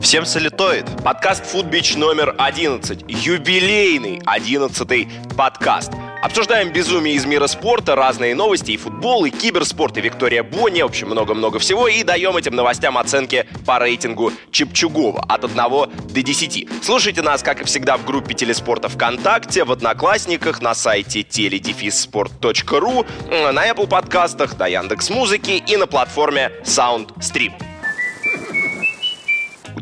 Всем 0.00 0.26
салютоид! 0.26 0.84
Подкаст 1.02 1.44
Фудбич 1.46 1.96
номер 1.96 2.34
11. 2.38 3.04
Юбилейный 3.08 4.20
11 4.26 5.08
подкаст. 5.36 5.90
Обсуждаем 6.24 6.72
безумие 6.72 7.16
из 7.16 7.26
мира 7.26 7.46
спорта, 7.46 7.94
разные 7.94 8.34
новости, 8.34 8.70
и 8.70 8.78
футбол, 8.78 9.26
и 9.26 9.30
киберспорт, 9.30 9.98
и 9.98 10.00
Виктория 10.00 10.42
Бонни, 10.42 10.80
в 10.80 10.86
общем, 10.86 11.08
много-много 11.08 11.58
всего, 11.58 11.86
и 11.86 12.02
даем 12.02 12.38
этим 12.38 12.56
новостям 12.56 12.96
оценки 12.96 13.46
по 13.66 13.78
рейтингу 13.78 14.32
Чепчугова 14.50 15.20
от 15.20 15.44
1 15.44 15.54
до 15.54 16.22
10. 16.22 16.68
Слушайте 16.82 17.20
нас, 17.20 17.42
как 17.42 17.60
и 17.60 17.64
всегда, 17.64 17.98
в 17.98 18.06
группе 18.06 18.32
Телеспорта 18.32 18.88
ВКонтакте, 18.88 19.64
в 19.64 19.72
Одноклассниках, 19.72 20.62
на 20.62 20.74
сайте 20.74 21.20
teledefissport.ru, 21.20 23.52
на 23.52 23.68
Apple 23.68 23.86
подкастах, 23.86 24.58
на 24.58 24.66
Яндекс 24.66 25.10
Музыке 25.10 25.58
и 25.58 25.76
на 25.76 25.86
платформе 25.86 26.52
SoundStream. 26.64 27.73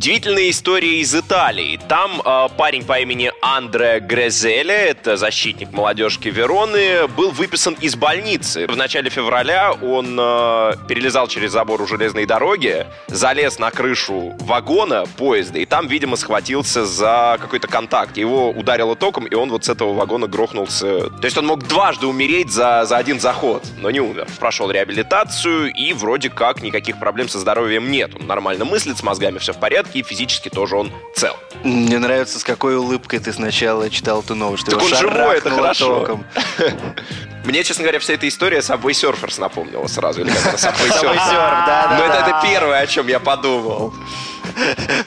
Удивительная 0.03 0.51
история 0.51 0.99
из 0.99 1.15
Италии. 1.15 1.79
Там 1.89 2.21
э, 2.25 2.49
парень 2.57 2.85
по 2.85 2.99
имени 2.99 3.31
Андре 3.41 4.01
Грезеле, 4.01 4.75
это 4.75 5.17
защитник 5.17 5.71
молодежки 5.71 6.27
Вероны, 6.27 7.07
был 7.07 7.31
выписан 7.31 7.75
из 7.75 7.95
больницы. 7.95 8.67
В 8.67 8.77
начале 8.77 9.11
февраля 9.11 9.71
он 9.71 10.19
э, 10.19 10.73
перелезал 10.89 11.29
через 11.29 11.53
забор 11.53 11.81
у 11.81 11.87
железной 11.87 12.27
дороги, 12.27 12.85
залез 13.07 13.61
на 13.61 13.71
крышу 13.71 14.35
вагона 14.41 15.05
поезда, 15.17 15.61
и 15.61 15.67
там, 15.67 15.87
видимо, 15.87 16.17
схватился 16.17 16.85
за 16.85 17.39
какой-то 17.41 17.69
контакт. 17.69 18.17
Его 18.17 18.51
ударило 18.51 18.97
током, 18.97 19.27
и 19.27 19.37
он 19.37 19.51
вот 19.51 19.67
с 19.67 19.69
этого 19.69 19.93
вагона 19.93 20.27
грохнулся. 20.27 21.11
То 21.11 21.25
есть 21.25 21.39
он 21.39 21.47
мог 21.47 21.69
дважды 21.69 22.09
умереть 22.09 22.51
за, 22.51 22.87
за 22.87 22.97
один 22.97 23.21
заход, 23.21 23.63
но 23.79 23.89
не 23.93 24.01
умер. 24.01 24.27
Прошел 24.41 24.69
реабилитацию, 24.69 25.73
и 25.73 25.93
вроде 25.93 26.29
как 26.29 26.61
никаких 26.61 26.99
проблем 26.99 27.29
со 27.29 27.39
здоровьем 27.39 27.89
нет. 27.89 28.11
Он 28.19 28.27
нормально 28.27 28.65
мыслит, 28.65 28.99
с 28.99 29.05
мозгами 29.05 29.39
все 29.39 29.53
в 29.53 29.61
порядке 29.61 29.92
и 29.95 30.03
физически 30.03 30.49
тоже 30.49 30.77
он 30.77 30.93
цел. 31.15 31.37
Мне 31.65 31.99
нравится, 31.99 32.39
с 32.39 32.45
какой 32.45 32.77
улыбкой 32.77 33.21
ты 33.21 33.33
сначала 33.33 33.89
читал 33.91 34.23
эту 34.23 34.35
новость. 34.35 34.67
Так 34.67 34.83
он 34.83 34.89
живой, 34.89 35.39
это 35.39 35.51
хорошо. 35.51 36.01
Током. 36.01 36.25
Мне, 37.45 37.65
честно 37.65 37.83
говоря, 37.83 37.99
вся 37.99 38.15
эта 38.15 38.29
история 38.29 38.59
Subway 38.59 38.93
Surfers 38.93 39.41
напомнила 39.41 39.87
сразу. 39.87 40.21
Или 40.21 40.31
как 40.31 40.55
это? 40.55 40.57
Subway 40.57 40.91
Surf, 40.91 41.15
да, 41.15 41.87
да. 41.91 41.97
Но 41.99 42.05
это, 42.05 42.31
это 42.31 42.41
первое, 42.43 42.81
о 42.81 42.87
чем 42.87 43.09
я 43.09 43.21
подумал. 43.21 43.95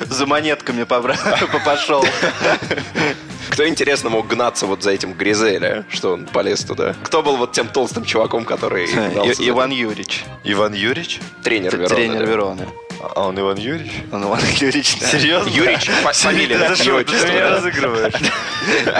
За 0.01 0.25
монетками 0.25 0.83
пошел. 1.65 2.05
Кто, 3.49 3.67
интересно, 3.67 4.09
мог 4.09 4.27
гнаться 4.27 4.65
вот 4.65 4.83
за 4.83 4.91
этим 4.91 5.13
Гризеля, 5.13 5.85
что 5.89 6.13
он 6.13 6.25
полез 6.25 6.61
туда? 6.61 6.95
Кто 7.03 7.21
был 7.21 7.37
вот 7.37 7.53
тем 7.53 7.67
толстым 7.67 8.03
чуваком, 8.03 8.43
который... 8.43 8.85
Иван 8.85 9.71
Юрич. 9.71 10.25
Иван 10.43 10.73
Юрич? 10.73 11.19
Тренер 11.43 11.77
Вероны. 11.77 11.95
Тренер 11.95 12.25
Вероны. 12.25 12.67
А 12.99 13.27
он 13.27 13.39
Иван 13.39 13.57
Юрьевич? 13.57 13.91
Он 14.11 14.23
Иван 14.23 14.39
Юрьевич, 14.57 14.99
да. 14.99 15.07
Серьезно? 15.07 15.49
Юрьевич, 15.49 15.89
фамилия, 16.13 16.57
да? 16.57 16.75
Ты 16.75 16.83
меня 16.83 17.49
разыгрываешь? 17.49 18.13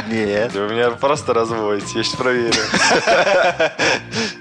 Нет. 0.08 0.54
Вы 0.54 0.70
меня 0.70 0.92
просто 0.92 1.34
разводите, 1.34 1.88
я 1.96 2.04
сейчас 2.04 2.16
проверю. 2.16 2.54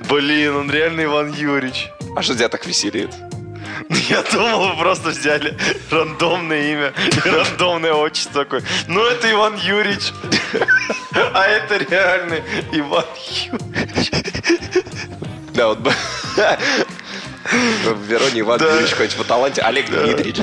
Блин, 0.09 0.57
он 0.57 0.71
реально 0.71 1.05
Иван 1.05 1.33
Юрьевич. 1.33 1.89
А 2.17 2.23
что 2.23 2.35
тебя 2.35 2.49
так 2.49 2.67
веселит? 2.67 3.11
Я 4.09 4.23
думал, 4.23 4.69
вы 4.69 4.77
просто 4.77 5.11
взяли 5.11 5.57
рандомное 5.91 6.73
имя 6.73 6.93
и 7.25 7.29
рандомное 7.29 7.93
отчество 7.93 8.45
такой. 8.45 8.63
Ну, 8.87 9.05
это 9.05 9.31
Иван 9.31 9.57
Юрьевич. 9.57 10.13
А 11.13 11.45
это 11.45 11.77
реальный 11.77 12.43
Иван 12.73 13.05
Юрьевич. 13.27 14.11
Да, 15.55 15.69
вот 15.69 15.79
в 17.51 18.03
Вероне 18.03 18.41
Иван. 18.41 18.61
Юрьевич 18.61 18.95
хоть 18.95 19.15
по 19.17 19.25
таланте. 19.25 19.61
Олег. 19.63 19.91
Дмитриевич 19.91 20.37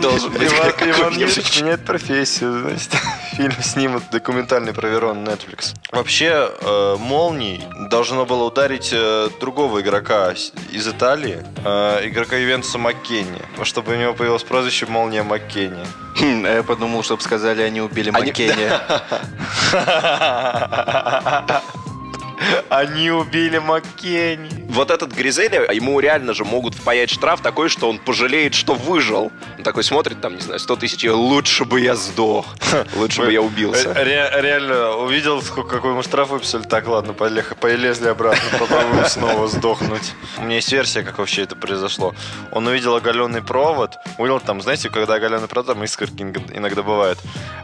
должен 0.00 0.32
быть. 0.32 0.42
Иван, 0.42 0.90
Иван 0.90 1.12
Юрьевич 1.12 1.60
меняет 1.60 1.84
профессию. 1.84 2.60
Значит, 2.60 2.90
фильм 3.32 3.52
снимут 3.62 4.04
документальный 4.10 4.72
про 4.72 4.88
Верон 4.88 5.24
Netflix. 5.24 5.74
Вообще, 5.90 6.50
э, 6.60 6.96
молний 6.98 7.62
должно 7.90 8.24
было 8.24 8.44
ударить 8.44 8.90
э, 8.92 9.28
другого 9.40 9.80
игрока 9.80 10.32
из 10.70 10.88
Италии, 10.88 11.44
э, 11.64 12.08
игрока 12.08 12.36
Ювентуса 12.36 12.78
Маккенни, 12.78 13.42
чтобы 13.64 13.92
у 13.92 13.96
него 13.96 14.14
появилось 14.14 14.44
прозвище 14.44 14.86
Молния 14.86 15.22
Маккенни. 15.22 15.84
Хм, 16.18 16.46
я 16.46 16.62
подумал, 16.62 17.02
чтобы 17.02 17.22
сказали, 17.22 17.62
они 17.62 17.80
убили 17.80 18.10
Маккенни. 18.10 18.70
Они 22.68 23.10
убили 23.10 23.58
Маккенни. 23.58 24.66
Вот 24.68 24.90
этот 24.90 25.12
Гризели, 25.12 25.74
ему 25.74 26.00
реально 26.00 26.34
же 26.34 26.44
могут 26.44 26.74
впаять 26.74 27.10
штраф 27.10 27.40
такой, 27.40 27.68
что 27.68 27.88
он 27.88 27.98
пожалеет, 27.98 28.54
что 28.54 28.74
выжил. 28.74 29.30
Он 29.58 29.64
такой 29.64 29.84
смотрит, 29.84 30.20
там, 30.20 30.36
не 30.36 30.40
знаю, 30.40 30.58
100 30.58 30.76
тысяч, 30.76 31.04
лучше 31.04 31.64
бы 31.64 31.80
я 31.80 31.94
сдох, 31.94 32.46
лучше 32.96 33.22
бы 33.22 33.32
я 33.32 33.42
убился. 33.42 33.92
реально, 34.02 34.96
увидел, 34.96 35.42
сколько, 35.42 35.76
какой 35.76 35.92
ему 35.92 36.02
штраф 36.02 36.30
выписали, 36.30 36.62
так, 36.62 36.86
ладно, 36.88 37.12
полезли 37.12 38.08
обратно, 38.08 38.58
попробуем 38.58 39.04
снова 39.08 39.48
сдохнуть. 39.48 40.14
У 40.38 40.42
меня 40.42 40.56
есть 40.56 40.72
версия, 40.72 41.02
как 41.02 41.18
вообще 41.18 41.42
это 41.42 41.56
произошло. 41.56 42.14
Он 42.50 42.66
увидел 42.66 42.94
оголенный 42.96 43.42
провод, 43.42 43.96
увидел 44.18 44.40
там, 44.40 44.60
знаете, 44.62 44.88
когда 44.88 45.14
оголенный 45.14 45.48
провод, 45.48 45.66
там 45.66 45.84
искорки 45.84 46.22
иногда 46.22 46.82
бывают. 46.82 47.18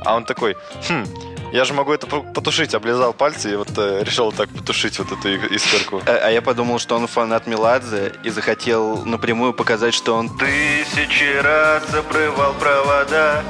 А 0.04 0.14
он 0.14 0.24
такой, 0.24 0.56
хм, 0.88 1.04
я 1.52 1.64
же 1.64 1.74
могу 1.74 1.92
это 1.92 2.06
потушить. 2.06 2.74
Облизал 2.74 3.12
пальцы 3.12 3.52
и 3.52 3.56
вот 3.56 3.70
э, 3.76 4.02
решил 4.04 4.32
так 4.32 4.48
потушить 4.50 4.98
вот 4.98 5.12
эту 5.12 5.28
искорку. 5.54 6.02
А, 6.06 6.20
а 6.24 6.30
я 6.30 6.42
подумал, 6.42 6.78
что 6.78 6.96
он 6.96 7.06
фанат 7.06 7.46
Меладзе 7.46 8.12
и 8.24 8.30
захотел 8.30 9.04
напрямую 9.04 9.52
показать, 9.52 9.94
что 9.94 10.14
он 10.14 10.36
тысячи 10.38 11.36
раз 11.40 11.82
обрывал 11.94 12.54
провода. 12.54 13.42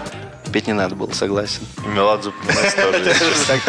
Петь 0.53 0.67
не 0.67 0.73
надо 0.73 0.95
было, 0.95 1.13
согласен. 1.13 1.67
Меладзе 1.87 2.33
тоже. 2.47 3.61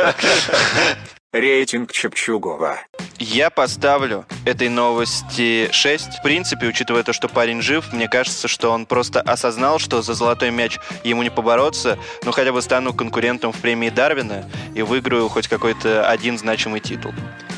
Рейтинг 1.32 1.92
Чепчугова. 1.92 2.80
Я 3.20 3.52
поставлю 3.52 4.26
этой 4.46 4.68
новости 4.68 5.70
6. 5.72 6.18
В 6.18 6.24
принципе, 6.24 6.66
учитывая 6.66 7.04
то, 7.04 7.14
что 7.14 7.28
парень 7.28 7.62
жив, 7.62 7.94
мне 7.94 8.08
кажется, 8.08 8.48
что 8.48 8.72
он 8.72 8.88
просто 8.88 9.22
осознал, 9.22 9.78
что 9.78 10.02
за 10.02 10.16
золотой 10.16 10.50
мяч 10.50 10.80
ему 11.04 11.22
не 11.22 11.30
побороться, 11.30 12.00
но 12.24 12.32
хотя 12.32 12.52
бы 12.52 12.64
стану 12.64 12.96
конкурентом 12.96 13.52
в 13.52 13.58
премии 13.58 13.90
Дарвина 13.90 14.50
и 14.74 14.82
выиграю 14.82 15.30
хоть 15.30 15.48
какой-то 15.48 16.10
один 16.10 16.40
значимый 16.40 16.80
титул. 16.80 17.14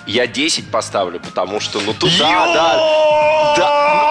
Я 0.06 0.28
10 0.28 0.70
поставлю, 0.70 1.22
потому 1.22 1.62
что, 1.62 1.80
ну 1.80 1.94
тут... 1.94 2.12
Да, 2.20 2.54
да, 2.54 3.56
да. 3.56 4.02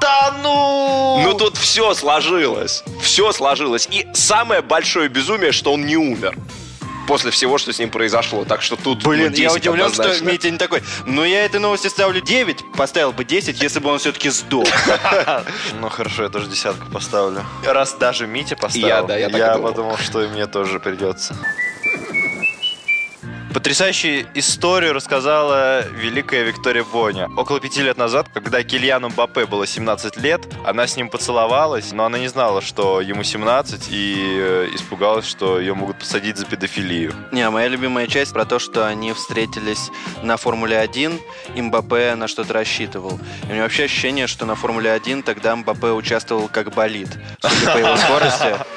Да 0.00 0.34
ну! 0.42 1.22
Ну 1.22 1.34
тут 1.34 1.56
все 1.56 1.94
сложилось. 1.94 2.82
Все 3.00 3.30
сложилось. 3.30 3.86
И 3.92 4.08
самое 4.12 4.60
большое 4.60 5.08
безумие, 5.08 5.52
что 5.52 5.72
он 5.72 5.86
не 5.86 5.96
умер 5.96 6.36
после 7.06 7.30
всего, 7.30 7.58
что 7.58 7.72
с 7.72 7.78
ним 7.78 7.90
произошло. 7.90 8.44
Так 8.44 8.62
что 8.62 8.76
тут 8.76 9.02
Блин, 9.04 9.30
ну, 9.30 9.36
я 9.36 9.52
удивлен, 9.52 9.86
однозначно. 9.86 10.14
что 10.14 10.24
Митя 10.24 10.50
не 10.50 10.58
такой. 10.58 10.82
Ну, 11.06 11.24
я 11.24 11.44
этой 11.44 11.60
новости 11.60 11.88
ставлю 11.88 12.20
9, 12.20 12.72
поставил 12.72 13.12
бы 13.12 13.24
10, 13.24 13.62
если 13.62 13.80
бы 13.80 13.90
он 13.90 13.98
все-таки 13.98 14.30
сдох. 14.30 14.66
Ну, 15.80 15.88
хорошо, 15.88 16.24
я 16.24 16.28
тоже 16.28 16.46
десятку 16.48 16.90
поставлю. 16.90 17.44
Раз 17.64 17.94
даже 17.94 18.26
Митя 18.26 18.56
поставил, 18.56 18.86
я, 18.86 19.02
да, 19.02 19.16
я, 19.16 19.28
я 19.28 19.58
подумал, 19.58 19.96
что 19.98 20.22
и 20.22 20.28
мне 20.28 20.46
тоже 20.46 20.80
придется. 20.80 21.36
Потрясающую 23.52 24.26
историю 24.34 24.94
рассказала 24.94 25.86
великая 25.86 26.42
Виктория 26.42 26.84
Боня. 26.84 27.28
Около 27.36 27.60
пяти 27.60 27.82
лет 27.82 27.98
назад, 27.98 28.28
когда 28.32 28.62
Кильяну 28.62 29.10
Бапе 29.10 29.44
было 29.44 29.66
17 29.66 30.16
лет, 30.16 30.40
она 30.64 30.86
с 30.86 30.96
ним 30.96 31.10
поцеловалась, 31.10 31.92
но 31.92 32.06
она 32.06 32.18
не 32.18 32.28
знала, 32.28 32.62
что 32.62 33.02
ему 33.02 33.22
17, 33.24 33.88
и 33.90 34.38
э, 34.40 34.68
испугалась, 34.74 35.26
что 35.26 35.60
ее 35.60 35.74
могут 35.74 35.98
посадить 35.98 36.38
за 36.38 36.46
педофилию. 36.46 37.12
Не, 37.30 37.48
моя 37.50 37.68
любимая 37.68 38.06
часть 38.06 38.32
про 38.32 38.46
то, 38.46 38.58
что 38.58 38.86
они 38.86 39.12
встретились 39.12 39.90
на 40.22 40.38
Формуле 40.38 40.78
1, 40.78 41.20
и 41.54 41.60
Мбаппе 41.60 42.14
на 42.14 42.28
что-то 42.28 42.54
рассчитывал. 42.54 43.20
И 43.42 43.50
у 43.50 43.52
меня 43.52 43.64
вообще 43.64 43.84
ощущение, 43.84 44.28
что 44.28 44.46
на 44.46 44.54
Формуле 44.54 44.90
1 44.92 45.22
тогда 45.24 45.54
Мбаппе 45.54 45.88
участвовал 45.88 46.48
как 46.48 46.72
болид, 46.72 47.08
судя 47.40 47.70
по 47.70 47.76
его 47.76 47.96
скорости 47.98 48.56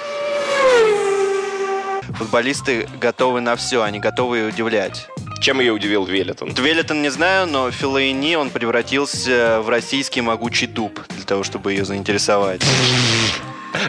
футболисты 2.15 2.87
готовы 2.99 3.41
на 3.41 3.55
все, 3.55 3.83
они 3.83 3.99
готовы 3.99 4.47
удивлять. 4.47 5.07
Чем 5.41 5.59
ее 5.59 5.73
удивил 5.73 6.05
Велитон? 6.05 6.53
Велитон 6.53 7.01
не 7.01 7.09
знаю, 7.09 7.47
но 7.47 7.69
Филайни 7.71 8.35
он 8.35 8.49
превратился 8.49 9.61
в 9.61 9.69
российский 9.69 10.21
могучий 10.21 10.67
дуб 10.67 10.99
для 11.09 11.23
того, 11.23 11.43
чтобы 11.43 11.73
ее 11.73 11.85
заинтересовать. 11.85 12.63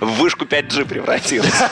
В 0.00 0.20
вышку 0.20 0.44
5G 0.44 0.84
превратился. 0.84 1.70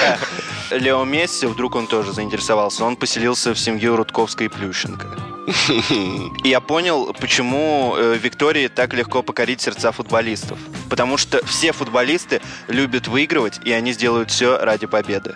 Лео 0.70 1.04
Месси, 1.04 1.46
вдруг 1.46 1.74
он 1.74 1.86
тоже 1.86 2.12
заинтересовался. 2.12 2.84
Он 2.84 2.96
поселился 2.96 3.54
в 3.54 3.58
семью 3.58 3.96
Рудковской 3.96 4.46
и 4.46 4.48
Плющенко. 4.48 5.06
И 6.44 6.48
я 6.48 6.60
понял, 6.60 7.12
почему 7.20 7.94
э, 7.96 8.16
Виктории 8.20 8.68
так 8.68 8.94
легко 8.94 9.22
покорить 9.22 9.60
сердца 9.60 9.92
футболистов. 9.92 10.58
Потому 10.88 11.16
что 11.16 11.44
все 11.44 11.72
футболисты 11.72 12.40
любят 12.68 13.08
выигрывать, 13.08 13.60
и 13.64 13.72
они 13.72 13.92
сделают 13.92 14.30
все 14.30 14.58
ради 14.58 14.86
победы. 14.86 15.34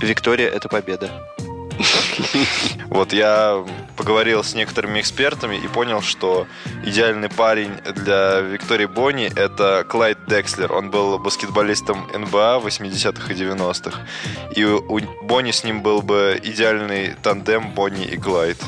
Виктория— 0.00 0.48
это 0.50 0.68
победа. 0.68 1.10
Вот 2.86 3.12
я 3.12 3.64
поговорил 3.96 4.44
с 4.44 4.54
некоторыми 4.54 5.00
экспертами 5.00 5.56
и 5.56 5.68
понял, 5.68 6.02
что 6.02 6.46
идеальный 6.84 7.28
парень 7.28 7.72
для 7.94 8.40
Виктории 8.40 8.86
Бонни 8.86 9.30
это 9.34 9.84
Клайд 9.88 10.18
Декслер. 10.26 10.72
Он 10.72 10.90
был 10.90 11.18
баскетболистом 11.18 12.08
НБА 12.12 12.60
80-х 12.64 13.32
и 13.32 13.36
90-х. 13.36 14.00
И 14.54 14.64
у 14.64 15.00
Бонни 15.22 15.50
с 15.50 15.64
ним 15.64 15.82
был 15.82 16.02
бы 16.02 16.38
идеальный 16.42 17.14
тандем 17.22 17.70
Бонни 17.70 18.04
и 18.04 18.16
Клайд. 18.16 18.58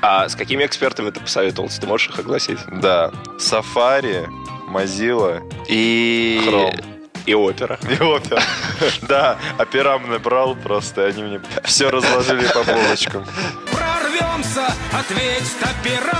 А 0.00 0.28
с 0.28 0.34
какими 0.34 0.64
экспертами 0.64 1.10
ты 1.10 1.20
посоветовался? 1.20 1.80
Ты 1.80 1.86
можешь 1.86 2.08
их 2.08 2.18
огласить? 2.18 2.58
Да. 2.70 3.10
Сафари, 3.38 4.26
Mozilla, 4.68 5.42
И... 5.68 6.42
Chrome. 6.46 6.93
И 7.26 7.34
опера. 7.34 7.78
И 7.88 8.02
опера. 8.02 8.42
Да, 9.02 9.38
операм 9.58 10.10
набрал 10.10 10.54
просто, 10.54 11.06
и 11.06 11.10
они 11.10 11.22
мне 11.22 11.40
все 11.62 11.90
разложили 11.90 12.46
по 12.48 12.64
полочкам. 12.64 13.24
Прорвемся, 13.72 14.66
ответь 14.92 15.52
опера! 15.62 16.18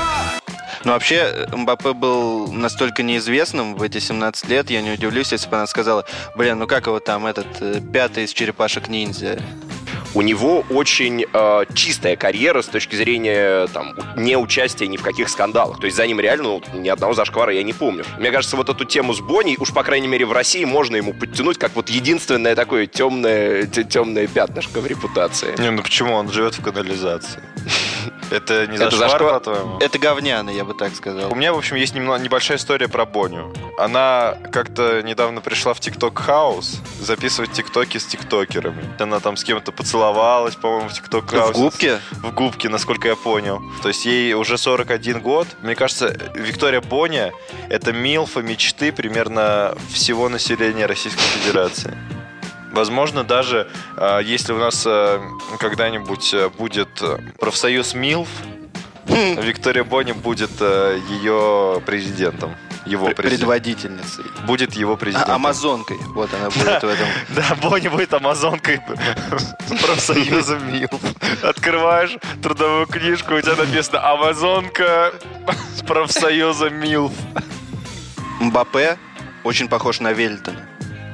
Ну, 0.85 0.93
вообще, 0.93 1.47
Мбаппе 1.51 1.95
был 1.95 2.53
настолько 2.53 3.03
неизвестным 3.03 3.75
в 3.75 3.83
эти 3.83 3.99
17 3.99 4.49
лет, 4.49 4.69
я 4.69 4.83
не 4.83 4.91
удивлюсь, 4.93 5.33
если 5.33 5.49
бы 5.49 5.56
она 5.56 5.67
сказала, 5.67 6.05
блин, 6.37 6.59
ну 6.59 6.67
как 6.67 6.87
его 6.87 7.01
там, 7.01 7.27
этот, 7.27 7.47
э, 7.61 7.81
пятый 7.81 8.25
из 8.25 8.35
черепашек 8.35 8.89
ниндзя. 8.89 9.41
У 10.15 10.23
него 10.23 10.65
очень 10.71 11.25
э, 11.33 11.65
чистая 11.75 12.15
карьера 12.17 12.63
с 12.63 12.67
точки 12.67 12.95
зрения 12.95 13.67
там, 13.69 13.95
не 14.17 14.37
участия 14.37 14.87
ни 14.87 14.97
в 14.97 15.03
каких 15.03 15.29
скандалах. 15.29 15.81
То 15.81 15.87
есть 15.87 15.97
за 15.97 16.07
ним 16.07 16.21
реально 16.21 16.45
ну, 16.45 16.63
ни 16.75 16.89
одного 16.89 17.15
зашквара 17.15 17.53
я 17.53 17.65
не 17.65 17.73
помню. 17.73 18.05
Мне 18.19 18.31
кажется, 18.31 18.57
вот 18.57 18.69
эту 18.69 18.85
тему 18.85 19.13
с 19.13 19.21
Бонни, 19.21 19.57
уж 19.59 19.73
по 19.73 19.83
крайней 19.83 20.07
мере 20.07 20.25
в 20.25 20.33
России, 20.33 20.65
можно 20.65 20.95
ему 20.95 21.13
подтянуть 21.15 21.59
как 21.59 21.75
вот 21.75 21.91
единственное 21.91 22.55
такое 22.55 22.87
темное, 22.87 23.67
те- 23.67 23.83
темное 23.83 24.29
пятнышко 24.29 24.81
в 24.81 24.87
репутации. 24.87 25.55
Не, 25.59 25.71
ну 25.71 25.83
почему? 25.83 26.15
Он 26.15 26.31
живет 26.31 26.55
в 26.55 26.63
канализации. 26.63 27.43
Это 28.31 28.67
не 28.67 28.77
зашквар, 28.77 29.11
зашквар? 29.11 29.33
по-твоему? 29.35 29.79
Это 29.79 29.99
говняно, 29.99 30.51
я 30.51 30.65
бы 30.65 30.75
так 30.75 30.95
сказал. 30.95 31.33
У 31.33 31.35
меня, 31.35 31.53
в 31.53 31.59
общем, 31.59 31.77
есть 31.77 31.95
немного, 31.95 32.19
небольшая 32.23 32.59
история 32.59 32.89
про 32.89 33.05
Боню. 33.05 33.53
Она 33.79 34.37
как-то 34.53 35.03
недавно 35.03 35.41
пришла 35.41 35.75
в 35.75 35.81
ТикТок 35.81 36.19
Хаус 36.19 36.81
записывать 37.01 37.53
тиктоки 37.53 37.99
с 37.99 38.06
тиктокерами. 38.06 38.85
Она 38.99 39.21
там 39.21 39.37
с 39.37 39.45
кем-то 39.45 39.73
поцеловалась, 39.73 40.55
по-моему, 40.56 40.89
в 40.89 40.93
ТикТок 40.93 41.25
В 41.25 41.37
Хаус. 41.37 41.56
губке? 41.56 42.01
В 42.12 42.33
губке, 42.33 42.69
насколько 42.69 43.09
я 43.09 43.17
понял. 43.17 43.61
То 43.83 43.89
есть 43.89 44.05
ей 44.06 44.33
уже 44.35 44.59
41 44.59 45.21
год. 45.21 45.49
Мне 45.62 45.75
кажется, 45.75 46.17
Виктория 46.35 46.81
Боня— 46.81 47.33
это 47.69 47.93
милфа 47.93 48.41
мечты 48.41 48.93
примерно 48.93 49.75
всего 49.93 50.29
населения 50.29 50.87
Российской 50.87 51.23
Федерации. 51.23 51.97
Возможно, 52.75 53.23
даже 53.25 53.69
э, 53.97 54.21
если 54.25 54.53
у 54.53 54.59
нас 54.59 54.85
э, 54.87 55.21
когда-нибудь 55.61 56.35
э, 56.35 56.49
будет 56.49 56.88
профсоюз 57.38 57.94
МИЛФ, 57.94 58.29
Виктория 59.06 59.85
Бони 59.85 60.12
будет 60.12 60.50
ее 60.61 61.81
президентом. 61.87 62.56
Его 62.87 63.06
Пр- 63.06 63.15
президентом. 63.15 63.38
Предводительницей. 63.49 64.25
Будет 64.47 64.75
его 64.75 64.93
А, 64.94 64.97
президентом. 64.97 65.35
амазонкой. 65.37 65.97
Вот 66.15 66.29
она 66.35 66.50
будет 66.50 66.82
в 66.82 66.88
этом. 66.88 67.06
Да, 67.31 67.55
Бонни 67.62 67.88
будет 67.88 68.12
амазонкой 68.12 68.81
профсоюза 69.82 70.59
МИЛ. 70.59 70.88
Открываешь 71.43 72.17
трудовую 72.43 72.87
книжку, 72.87 73.35
у 73.35 73.41
тебя 73.41 73.56
написано 73.56 74.06
«Амазонка 74.11 75.12
профсоюза 75.87 76.69
МИЛ». 76.70 77.11
Мбаппе 78.41 78.99
очень 79.44 79.69
похож 79.69 80.00
на 80.00 80.12
Вельтона. 80.12 80.67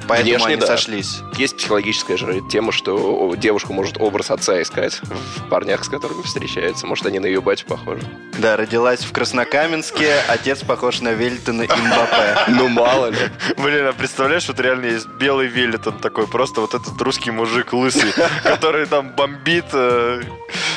Поэтому 0.07 0.35
Внешне, 0.35 0.53
они 0.53 0.55
да. 0.61 0.67
сошлись. 0.67 1.19
Есть 1.37 1.57
психологическая 1.57 2.17
же 2.17 2.41
тема, 2.49 2.71
что 2.71 3.33
девушка 3.35 3.73
может 3.73 3.97
образ 3.99 4.31
отца 4.31 4.61
искать 4.61 4.99
в 5.01 5.49
парнях, 5.49 5.83
с 5.83 5.89
которыми 5.89 6.21
встречается. 6.21 6.87
Может, 6.87 7.05
они 7.05 7.19
на 7.19 7.25
ее 7.25 7.41
батю 7.41 7.65
похожи. 7.65 8.01
Да, 8.37 8.57
родилась 8.57 9.01
в 9.01 9.11
Краснокаменске, 9.11 10.21
отец 10.27 10.63
похож 10.63 11.01
на 11.01 11.13
Вельтона 11.13 11.63
и 11.63 11.67
Мбаппе. 11.67 12.37
Ну, 12.51 12.67
мало 12.67 13.07
ли. 13.07 13.17
Блин, 13.57 13.87
а 13.87 13.93
представляешь, 13.93 14.47
вот 14.47 14.59
реально 14.59 14.85
есть 14.87 15.07
белый 15.07 15.47
велитон 15.47 15.99
такой, 15.99 16.27
просто 16.27 16.61
вот 16.61 16.73
этот 16.73 16.99
русский 17.01 17.31
мужик 17.31 17.73
лысый, 17.73 18.11
который 18.43 18.85
там 18.85 19.11
бомбит 19.11 19.65
э, 19.73 20.21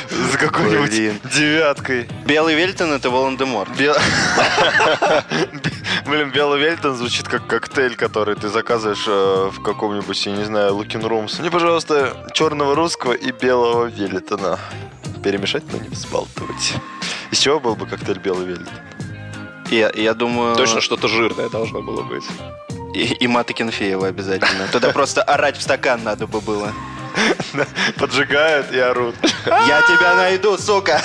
за 0.31 0.37
какой-нибудь 0.37 1.31
девяткой. 1.33 2.07
Белый 2.25 2.55
Вельтон 2.55 2.93
это 2.93 3.09
Волан-де-Морт. 3.09 3.69
Бел- 3.77 3.95
Блин, 6.05 6.31
белый 6.31 6.59
велитон 6.59 6.95
звучит 6.95 7.27
как 7.27 7.47
коктейль, 7.47 7.95
который 7.95 8.35
ты 8.35 8.49
заказываешь 8.49 9.05
э, 9.07 9.49
в 9.51 9.61
каком-нибудь, 9.63 10.25
я 10.25 10.31
не 10.33 10.43
знаю, 10.43 10.75
Лукин 10.75 11.03
Румс. 11.03 11.39
Мне, 11.39 11.49
пожалуйста, 11.49 12.15
черного 12.33 12.75
русского 12.75 13.13
и 13.13 13.31
белого 13.31 13.85
велитона. 13.85 14.59
Перемешать, 15.23 15.63
но 15.71 15.79
не 15.79 15.89
взбалтывать. 15.89 16.73
Из 17.31 17.39
чего 17.39 17.59
был 17.59 17.75
бы 17.75 17.87
коктейль 17.87 18.19
белый 18.19 18.45
велитон? 18.45 18.73
Я, 19.71 19.91
я 19.95 20.13
думаю... 20.13 20.55
Точно 20.55 20.79
что-то 20.79 21.07
жирное 21.07 21.49
должно 21.49 21.81
было 21.81 22.03
быть. 22.03 22.23
И, 22.93 23.13
и 23.13 23.27
Мата 23.27 23.53
Кенфеева 23.53 24.07
обязательно. 24.07 24.67
Туда 24.71 24.91
просто 24.91 25.23
орать 25.23 25.57
в 25.57 25.61
стакан 25.61 26.03
надо 26.03 26.27
бы 26.27 26.39
было. 26.39 26.71
Поджигают 27.99 28.71
и 28.71 28.79
орут. 28.79 29.15
Я 29.45 29.81
тебя 29.81 30.15
найду, 30.15 30.57
сука! 30.57 31.01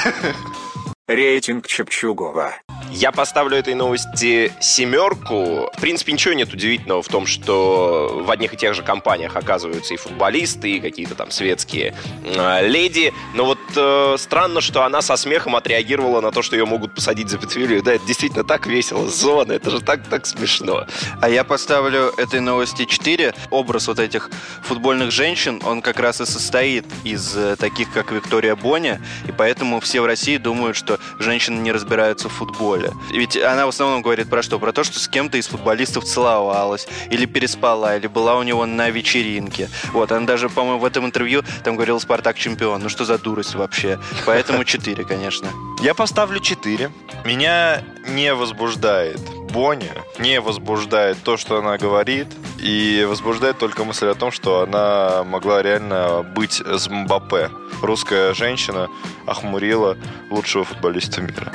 Рейтинг 1.09 1.67
Чепчугова. 1.67 2.55
Я 2.93 3.13
поставлю 3.13 3.57
этой 3.57 3.75
новости 3.75 4.53
семерку. 4.61 5.71
В 5.73 5.81
принципе, 5.81 6.13
ничего 6.13 6.35
нет 6.35 6.53
удивительного 6.53 7.03
в 7.03 7.09
том, 7.09 7.25
что 7.25 8.23
в 8.25 8.31
одних 8.31 8.53
и 8.53 8.57
тех 8.57 8.75
же 8.75 8.83
компаниях 8.83 9.37
оказываются 9.37 9.95
и 9.95 9.97
футболисты, 9.97 10.73
и 10.73 10.81
какие-то 10.81 11.15
там 11.15 11.31
светские 11.31 11.95
э, 12.25 12.67
леди. 12.67 13.13
Но 13.35 13.45
вот 13.45 13.59
э, 13.77 14.17
странно, 14.19 14.61
что 14.61 14.85
она 14.85 15.03
со 15.03 15.17
смехом 15.17 15.55
отреагировала 15.55 16.21
на 16.21 16.33
то, 16.33 16.43
что 16.43 16.57
ее 16.57 16.67
могут 16.67 16.95
посадить 16.95 17.29
за 17.29 17.39
педофилию. 17.39 17.83
Да, 17.83 17.93
это 17.93 18.07
действительно 18.07 18.43
так 18.43 18.67
весело. 18.67 19.09
Зона, 19.09 19.53
это 19.53 19.71
же 19.71 19.81
так, 19.81 20.09
так 20.09 20.27
смешно. 20.27 20.87
А 21.21 21.29
я 21.29 21.45
поставлю 21.45 22.13
этой 22.17 22.41
новости 22.41 22.87
4. 22.87 23.35
Образ 23.51 23.87
вот 23.87 24.01
этих 24.01 24.31
футбольных 24.63 25.13
женщин, 25.13 25.61
он 25.65 25.81
как 25.81 26.01
раз 26.01 26.21
и 26.21 26.27
состоит 26.27 26.87
из 27.05 27.37
э, 27.37 27.55
таких, 27.57 27.93
как 27.93 28.11
Виктория 28.11 28.57
Боня, 28.57 29.01
и 29.29 29.33
поэтому 29.33 29.79
все 29.81 30.01
в 30.01 30.07
России 30.07 30.39
думают, 30.39 30.77
что 30.77 30.99
женщины 31.21 31.61
не 31.61 31.71
разбираются 31.71 32.29
в 32.29 32.33
футболе. 32.33 32.80
Ведь 33.13 33.37
она 33.37 33.67
в 33.67 33.71
основном 33.71 34.03
говорит 34.03 34.29
про 34.29 34.43
что? 34.43 34.59
Про 34.59 34.73
то, 34.73 34.85
что 34.85 34.99
с 34.99 35.09
кем-то 35.09 35.39
из 35.39 35.47
футболистов 35.47 36.05
целовалась, 36.05 36.87
или 37.11 37.27
переспала, 37.27 37.97
или 37.97 38.07
была 38.07 38.37
у 38.37 38.43
него 38.43 38.67
на 38.67 38.91
вечеринке. 38.91 39.69
Вот, 39.93 40.13
она 40.13 40.27
даже, 40.27 40.49
по-моему, 40.49 40.79
в 40.79 40.85
этом 40.85 41.05
интервью 41.07 41.43
там 41.65 41.77
говорила 41.77 41.99
«Спартак 41.99 42.37
чемпион». 42.39 42.83
Ну 42.83 42.89
что 42.89 43.05
за 43.05 43.19
дурость 43.19 43.55
вообще? 43.55 43.99
Поэтому 44.27 44.65
4, 44.71 45.05
конечно. 45.05 45.49
Я 45.83 45.95
поставлю 45.95 46.41
4. 46.41 46.91
Меня 47.25 47.83
не 48.09 48.35
возбуждает 48.35 49.21
Боня, 49.53 49.93
не 50.19 50.41
возбуждает 50.41 51.19
то, 51.23 51.37
что 51.37 51.59
она 51.59 51.77
говорит, 51.77 52.29
и 52.59 53.05
возбуждает 53.09 53.59
только 53.59 53.85
мысль 53.85 54.07
о 54.07 54.15
том, 54.15 54.31
что 54.31 54.61
она 54.61 55.25
могла 55.25 55.63
реально 55.63 56.23
быть 56.23 56.63
с 56.65 56.89
Мбаппе. 56.89 57.51
Русская 57.83 58.33
женщина 58.35 58.89
охмурила 59.27 59.97
лучшего 60.31 60.65
футболиста 60.65 61.21
мира. 61.21 61.53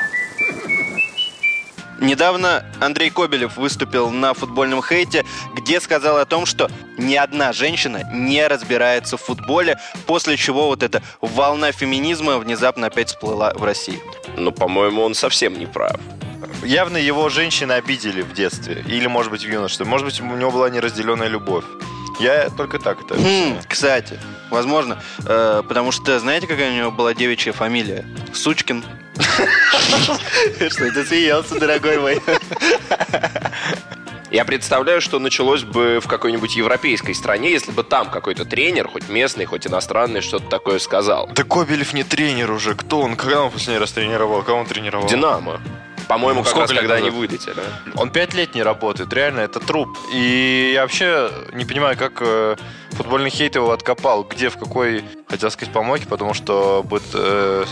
Недавно 2.05 2.63
Андрей 2.79 3.09
Кобелев 3.09 3.57
выступил 3.57 4.12
на 4.12 4.35
футбольном 4.35 4.83
хейте, 4.83 5.25
где 5.55 5.81
сказал 5.81 6.17
о 6.17 6.25
том, 6.25 6.45
что 6.45 6.69
ни 7.00 7.15
одна 7.15 7.51
женщина 7.51 8.03
не 8.13 8.45
разбирается 8.45 9.17
в 9.17 9.21
футболе, 9.21 9.79
после 10.05 10.38
чего 10.38 10.67
вот 10.67 10.83
эта 10.83 11.01
волна 11.19 11.71
феминизма 11.71 12.38
внезапно 12.38 12.88
опять 12.88 13.07
всплыла 13.07 13.53
в 13.55 13.63
России. 13.63 14.00
Но, 14.38 14.51
по-моему, 14.51 15.01
он 15.01 15.15
совсем 15.15 15.57
не 15.57 15.65
прав. 15.65 16.00
Явно 16.63 16.97
его 16.97 17.29
женщины 17.29 17.71
обидели 17.71 18.21
в 18.21 18.33
детстве. 18.33 18.85
Или, 18.88 19.07
может 19.07 19.31
быть, 19.31 19.43
в 19.43 19.51
юношестве. 19.51 19.88
Может 19.88 20.05
быть, 20.05 20.21
у 20.21 20.25
него 20.25 20.51
была 20.51 20.69
неразделенная 20.69 21.27
любовь. 21.27 21.65
Я 22.19 22.50
только 22.51 22.77
так 22.77 23.01
это 23.01 23.15
Хм, 23.15 23.57
кстати, 23.67 24.19
возможно, 24.51 25.01
э, 25.25 25.63
потому 25.67 25.91
что 25.91 26.19
знаете, 26.19 26.45
какая 26.45 26.71
у 26.71 26.75
него 26.75 26.91
была 26.91 27.15
девичья 27.15 27.51
фамилия? 27.51 28.05
Сучкин. 28.31 28.85
Что 30.69 30.91
ты 30.91 31.05
смеялся, 31.05 31.60
дорогой 31.60 31.98
мой? 32.00 32.22
Я 34.31 34.43
представляю, 34.43 35.00
что 35.01 35.19
началось 35.19 35.63
бы 35.63 36.00
в 36.03 36.07
какой-нибудь 36.07 36.55
европейской 36.57 37.13
стране, 37.13 37.51
если 37.51 37.72
бы 37.72 37.84
там 37.84 38.10
какой-то 38.10 38.43
тренер, 38.43 38.89
хоть 38.89 39.07
местный, 39.07 39.45
хоть 39.45 39.65
иностранный, 39.67 40.22
что-то 40.22 40.48
такое 40.50 40.79
сказал. 40.79 41.29
Да 41.34 41.43
Кобелев 41.43 41.93
не 41.93 42.03
тренер 42.03 42.51
уже. 42.51 42.75
Кто 42.75 43.00
он? 43.01 43.15
Когда 43.15 43.43
он 43.43 43.51
последний 43.51 43.79
раз 43.79 43.91
тренировал? 43.93 44.41
Кого 44.43 44.60
он 44.60 44.65
тренировал? 44.65 45.07
Динамо. 45.07 45.62
По-моему, 46.10 46.39
Ну, 46.39 46.43
как 46.43 46.50
сколько 46.51 46.72
раз 46.74 46.79
когда 46.79 46.95
они 46.95 47.05
назад? 47.10 47.19
вылетели. 47.19 47.63
Он 47.95 48.10
пять 48.12 48.34
лет 48.34 48.53
не 48.55 48.62
работает, 48.62 49.12
реально, 49.13 49.39
это 49.39 49.60
труп. 49.60 49.89
И 50.13 50.72
я 50.74 50.81
вообще 50.81 51.31
не 51.53 51.65
понимаю, 51.65 51.98
как 51.98 52.13
э, 52.19 52.57
футбольный 52.91 53.29
хейт 53.31 53.55
его 53.55 53.72
откопал, 53.72 54.24
где, 54.24 54.50
в 54.50 54.57
какой, 54.57 55.03
хотел 55.29 55.50
сказать, 55.50 55.74
помойке, 55.74 56.05
потому 56.07 56.34
что 56.36 56.84
будет, 56.84 57.03
э, 57.13 57.65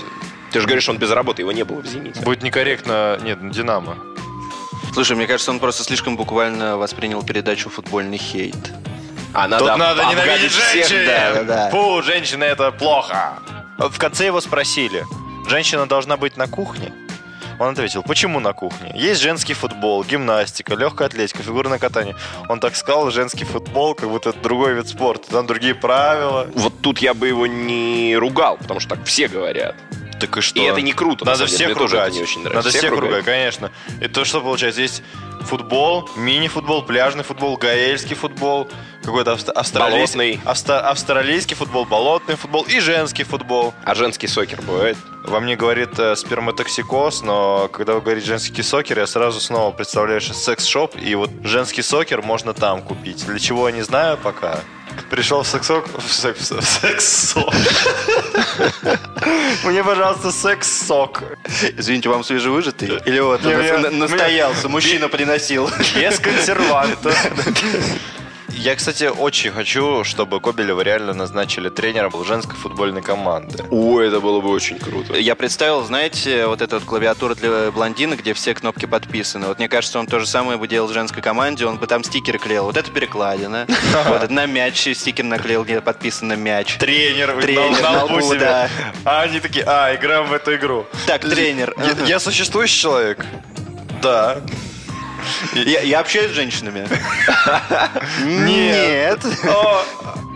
Ты 0.54 0.60
же 0.62 0.68
говоришь, 0.68 0.88
он 0.88 1.00
без 1.00 1.10
работы, 1.10 1.42
его 1.42 1.52
не 1.52 1.64
было 1.64 1.82
в 1.82 1.88
«Зените». 1.88 2.22
будет 2.22 2.44
некорректно, 2.44 3.18
нет, 3.24 3.40
Динамо. 3.52 3.98
Слушай, 4.94 5.16
мне 5.18 5.26
кажется, 5.26 5.50
он 5.50 5.60
просто 5.60 5.84
слишком 5.84 6.16
буквально 6.16 6.78
воспринял 6.78 7.24
передачу 7.24 7.72
«Футбольный 7.72 8.18
хейт». 8.20 8.72
А 9.34 9.48
надо 9.48 9.64
Тут 9.64 9.70
об- 9.72 9.80
надо 9.80 10.06
ненавидеть 10.06 10.52
всех, 10.52 10.88
женщин! 10.88 11.08
да. 11.08 11.44
да. 11.44 11.70
Фу, 11.72 12.04
женщины 12.04 12.44
это 12.44 12.72
плохо! 12.72 13.40
В 13.80 13.98
конце 13.98 14.28
его 14.28 14.40
спросили, 14.42 15.04
женщина 15.50 15.88
должна 15.88 16.18
быть 16.18 16.38
на 16.38 16.48
кухне? 16.48 16.94
Он 17.60 17.70
ответил, 17.70 18.04
почему 18.04 18.40
на 18.40 18.54
кухне? 18.54 18.92
Есть 18.94 19.22
женский 19.22 19.56
футбол, 19.56 20.04
гимнастика, 20.04 20.76
легкая 20.76 21.08
атлетика, 21.08 21.42
фигурное 21.42 21.80
катание. 21.80 22.16
Он 22.48 22.60
так 22.60 22.76
сказал, 22.76 23.10
женский 23.10 23.46
футбол, 23.46 23.96
как 23.96 24.10
будто 24.10 24.30
это 24.30 24.40
другой 24.40 24.74
вид 24.76 24.88
спорта. 24.88 25.32
Там 25.32 25.48
другие 25.48 25.74
правила. 25.74 26.48
Вот 26.54 26.82
тут 26.82 27.00
я 27.00 27.16
бы 27.16 27.28
его 27.28 27.48
не 27.48 28.16
ругал, 28.16 28.58
потому 28.58 28.80
что 28.80 28.96
так 28.96 29.06
все 29.06 29.28
говорят. 29.28 29.76
Так 30.27 30.38
и 30.38 30.42
что? 30.42 30.60
И 30.60 30.63
это 30.63 30.82
не 30.82 30.94
круто. 30.94 31.25
на 31.25 31.32
Надо 31.32 31.46
всех 31.48 31.75
ругать. 31.77 32.13
Надо 32.56 32.70
всех, 32.70 32.92
ругать, 32.92 33.25
конечно. 33.25 33.72
И 34.01 34.08
то, 34.08 34.24
что 34.25 34.42
получается, 34.42 34.82
есть 34.82 35.03
футбол, 35.42 36.10
мини-футбол, 36.15 36.84
пляжный 36.84 37.24
футбол, 37.24 37.58
гаэльский 37.58 38.15
футбол, 38.15 38.70
какой-то 39.03 39.32
авст- 39.34 39.50
австралийский, 39.50 40.39
авста- 40.46 40.80
австралийский 40.89 41.56
футбол, 41.56 41.86
болотный 41.86 42.36
футбол 42.36 42.63
и 42.63 42.80
женский 42.80 43.24
футбол. 43.24 43.74
А 43.84 43.96
женский 43.96 44.27
сокер 44.27 44.62
бывает? 44.62 44.98
Во 45.25 45.39
мне 45.39 45.56
говорит 45.56 45.98
э, 46.00 46.15
сперматоксикоз, 46.15 47.22
но 47.22 47.68
когда 47.70 47.94
вы 47.94 48.01
говорите 48.01 48.27
женский 48.27 48.62
сокер, 48.63 49.00
я 49.00 49.08
сразу 49.08 49.39
снова 49.39 49.72
представляю, 49.72 50.22
секс-шоп, 50.22 50.96
и 51.01 51.15
вот 51.15 51.30
женский 51.44 51.82
сокер 51.82 52.22
можно 52.22 52.53
там 52.53 52.82
купить. 52.82 53.25
Для 53.25 53.39
чего, 53.39 53.68
я 53.70 53.75
не 53.75 53.82
знаю 53.84 54.18
пока. 54.18 54.60
Пришел 55.10 55.44
в 55.44 55.48
сексок... 55.48 55.86
В 55.98 56.12
секс... 56.12 56.52
в 56.52 56.62
секс-сок. 56.64 57.54
Мне, 59.64 59.84
пожалуйста, 59.84 60.32
секс-сок. 60.32 61.24
Извините, 61.78 62.10
вам 62.10 62.24
свежевыжатый? 62.24 63.00
Или 63.06 63.20
вот 63.20 63.44
настоялся, 63.44 64.70
мужчина 64.70 65.08
приносил? 65.10 65.70
Без 65.96 66.20
консервантов. 66.20 67.16
Я, 68.63 68.77
кстати, 68.77 69.03
очень 69.03 69.51
хочу, 69.51 70.05
чтобы 70.05 70.39
Кобелева 70.39 70.79
реально 70.79 71.13
назначили 71.13 71.67
тренером 71.67 72.13
женской 72.24 72.55
футбольной 72.55 73.01
команды. 73.01 73.62
О, 73.70 74.00
это 74.00 74.22
было 74.22 74.39
бы 74.39 74.51
очень 74.51 74.79
круто. 74.79 75.15
Я 75.15 75.36
представил, 75.36 75.84
знаете, 75.84 76.48
вот 76.48 76.62
эта 76.62 76.79
вот 76.79 76.86
клавиатура 76.86 77.36
для 77.36 77.72
блондина, 77.72 78.15
где 78.15 78.34
все 78.34 78.53
кнопки 78.53 78.86
подписаны. 78.86 79.48
Вот 79.48 79.58
мне 79.58 79.67
кажется, 79.67 80.00
он 80.00 80.08
то 80.08 80.17
же 80.22 80.25
самое 80.25 80.58
бы 80.58 80.70
делал 80.70 80.88
в 80.88 80.93
женской 80.93 81.22
команде, 81.22 81.65
он 81.65 81.77
бы 81.77 81.88
там 81.88 82.05
стикеры 82.05 82.39
клеил. 82.39 82.63
Вот 82.63 82.77
это 82.77 82.89
перекладина. 82.89 83.67
Вот 84.08 84.24
это 84.24 84.32
на 84.32 84.46
мяч 84.46 84.88
стикер 84.93 85.25
наклеил, 85.25 85.65
где 85.65 85.82
подписано 85.82 86.34
мяч. 86.34 86.77
Тренер, 86.77 87.41
Тренер, 87.41 87.82
на, 87.82 88.05
лбу 88.05 88.22
себе. 88.22 88.70
А 89.03 89.24
они 89.24 89.41
такие, 89.41 89.65
а, 89.65 89.93
играем 89.93 90.27
в 90.27 90.34
эту 90.34 90.55
игру. 90.55 90.86
Так, 91.05 91.22
тренер. 91.22 91.75
Я 92.05 92.17
существующий 92.17 92.79
человек? 92.79 93.25
Да. 94.01 94.41
Я, 95.53 95.82
я 95.82 96.00
общаюсь 96.00 96.32
с 96.32 96.36
женщинами. 96.36 96.88
Нет. 98.24 99.20
О, 99.46 99.84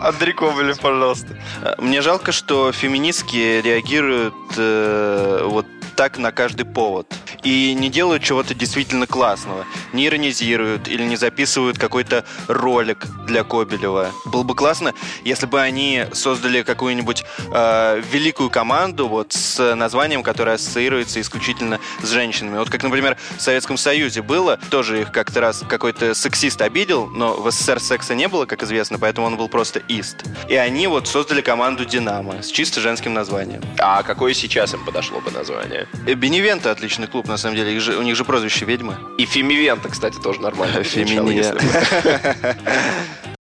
Андрей 0.00 0.32
Кобелев, 0.32 0.78
пожалуйста. 0.78 1.36
Мне 1.78 2.02
жалко, 2.02 2.32
что 2.32 2.72
феминистки 2.72 3.60
реагируют 3.60 4.34
э, 4.56 5.42
вот 5.44 5.66
так 5.96 6.18
на 6.18 6.30
каждый 6.30 6.64
повод. 6.64 7.12
И 7.48 7.72
не 7.72 7.88
делают 7.88 8.22
чего-то 8.22 8.54
действительно 8.54 9.06
классного. 9.06 9.64
Не 9.94 10.08
иронизируют 10.08 10.86
или 10.86 11.02
не 11.02 11.16
записывают 11.16 11.78
какой-то 11.78 12.26
ролик 12.46 13.06
для 13.26 13.42
Кобелева. 13.42 14.10
Было 14.26 14.42
бы 14.42 14.54
классно, 14.54 14.92
если 15.24 15.46
бы 15.46 15.58
они 15.58 16.04
создали 16.12 16.60
какую-нибудь 16.60 17.24
э, 17.50 18.02
великую 18.12 18.50
команду 18.50 19.08
вот 19.08 19.32
с 19.32 19.74
названием, 19.74 20.22
которое 20.22 20.56
ассоциируется 20.56 21.22
исключительно 21.22 21.80
с 22.02 22.10
женщинами. 22.10 22.58
Вот 22.58 22.68
как, 22.68 22.82
например, 22.82 23.16
в 23.38 23.40
Советском 23.40 23.78
Союзе 23.78 24.20
было, 24.20 24.58
тоже 24.68 25.00
их 25.00 25.10
как-то 25.10 25.40
раз 25.40 25.64
какой-то 25.66 26.12
сексист 26.12 26.60
обидел, 26.60 27.06
но 27.06 27.32
в 27.32 27.50
СССР 27.50 27.80
секса 27.80 28.14
не 28.14 28.28
было, 28.28 28.44
как 28.44 28.62
известно, 28.62 28.98
поэтому 28.98 29.26
он 29.26 29.38
был 29.38 29.48
просто 29.48 29.78
ист. 29.88 30.22
И 30.50 30.54
они 30.54 30.86
вот 30.86 31.08
создали 31.08 31.40
команду 31.40 31.86
«Динамо» 31.86 32.42
с 32.42 32.48
чисто 32.48 32.82
женским 32.82 33.14
названием. 33.14 33.62
А 33.78 34.02
какое 34.02 34.34
сейчас 34.34 34.74
им 34.74 34.84
подошло 34.84 35.20
бы 35.20 35.30
название? 35.30 35.88
Беневента 36.04 36.70
отличный 36.70 37.06
клуб, 37.06 37.26
на 37.26 37.37
самом 37.38 37.56
деле. 37.56 37.74
Их 37.74 37.80
же- 37.80 37.96
у 37.96 38.02
них 38.02 38.16
же 38.16 38.24
прозвище 38.24 38.64
«Ведьмы». 38.64 38.96
И 39.18 39.24
Фемивента, 39.26 39.88
кстати, 39.88 40.18
тоже 40.18 40.40
нормально. 40.40 40.82
Феминия. 40.82 41.54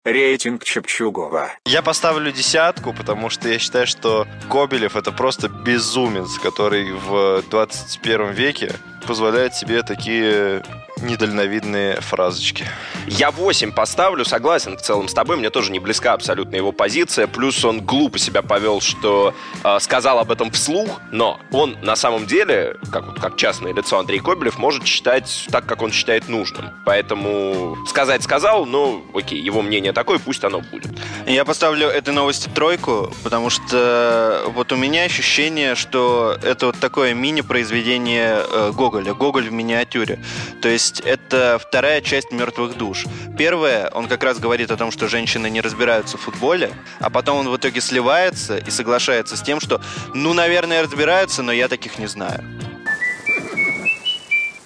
Рейтинг 0.05 0.65
Чепчугова. 0.65 1.51
Я 1.65 1.81
поставлю 1.81 2.31
десятку, 2.33 2.91
потому 2.93 3.29
что 3.29 3.47
я 3.47 3.57
считаю, 3.57 3.88
что 3.88 4.27
Кобелев 4.50 4.97
это 4.97 5.13
просто 5.13 5.47
безумец, 5.47 6.38
который 6.39 6.91
в 6.91 7.41
21 7.50 8.31
веке 8.31 8.73
позволяет 9.07 9.55
себе 9.55 9.81
такие 9.81 10.62
недальновидные 11.03 12.01
фразочки. 12.01 12.65
Я 13.07 13.31
8 13.31 13.72
поставлю, 13.72 14.25
согласен 14.25 14.77
в 14.77 14.81
целом 14.81 15.07
с 15.07 15.13
тобой, 15.13 15.38
мне 15.38 15.50
тоже 15.50 15.72
не 15.72 15.79
близка 15.79 16.13
абсолютно 16.13 16.55
его 16.55 16.72
позиция, 16.72 17.27
плюс 17.27 17.63
он 17.65 17.81
глупо 17.81 18.17
себя 18.17 18.41
повел, 18.41 18.81
что 18.81 19.33
э, 19.63 19.77
сказал 19.79 20.19
об 20.19 20.31
этом 20.31 20.51
вслух, 20.51 21.01
но 21.12 21.39
он 21.51 21.77
на 21.81 21.95
самом 21.95 22.25
деле, 22.25 22.77
как, 22.91 23.05
вот- 23.07 23.19
как 23.19 23.36
частное 23.38 23.74
лицо 23.74 24.00
Андрей 24.00 24.19
Кобелев, 24.19 24.57
может 24.57 24.86
считать 24.86 25.48
так, 25.51 25.65
как 25.65 25.81
он 25.81 25.91
считает 25.91 26.29
нужным. 26.29 26.69
Поэтому 26.86 27.77
сказать 27.88 28.24
сказал, 28.24 28.65
ну 28.65 29.03
окей, 29.13 29.39
его 29.39 29.62
мнение 29.62 29.93
такое, 29.93 30.19
пусть 30.19 30.43
оно 30.43 30.62
будет. 30.62 30.91
Я 31.27 31.43
поставлю 31.45 31.88
этой 31.88 32.13
новости 32.13 32.50
тройку, 32.50 33.13
потому 33.24 33.50
что 33.50 34.43
вот 34.53 34.72
у 34.72 34.75
меня 34.75 35.03
ощущение, 35.03 35.75
что 35.75 36.38
это 36.43 36.67
вот 36.67 36.79
такое 36.79 37.13
мини-произведение 37.13 38.38
э, 38.50 38.72
Гоголя, 38.74 39.13
Гоголь 39.13 39.50
в 39.50 39.51
миниатюре. 39.51 40.19
То 40.62 40.69
есть 40.69 40.92
это 41.01 41.59
вторая 41.59 42.01
часть 42.01 42.31
«Мертвых 42.31 42.77
душ». 42.77 43.05
Первая, 43.38 43.89
он 43.89 44.07
как 44.07 44.23
раз 44.23 44.39
говорит 44.39 44.71
о 44.71 44.77
том, 44.77 44.91
что 44.91 45.07
женщины 45.07 45.50
не 45.50 45.62
разбираются 45.62 46.17
в 46.17 46.21
футболе, 46.21 46.71
а 47.00 47.09
потом 47.09 47.38
он 47.38 47.50
в 47.50 47.57
итоге 47.57 47.81
сливается 47.81 48.57
и 48.57 48.69
соглашается 48.69 49.38
с 49.38 49.41
тем, 49.41 49.59
что, 49.59 49.81
ну, 50.13 50.33
наверное, 50.33 50.83
разбираются, 50.83 51.43
но 51.43 51.51
я 51.51 51.67
таких 51.67 52.00
не 52.00 52.07
знаю. 52.07 52.43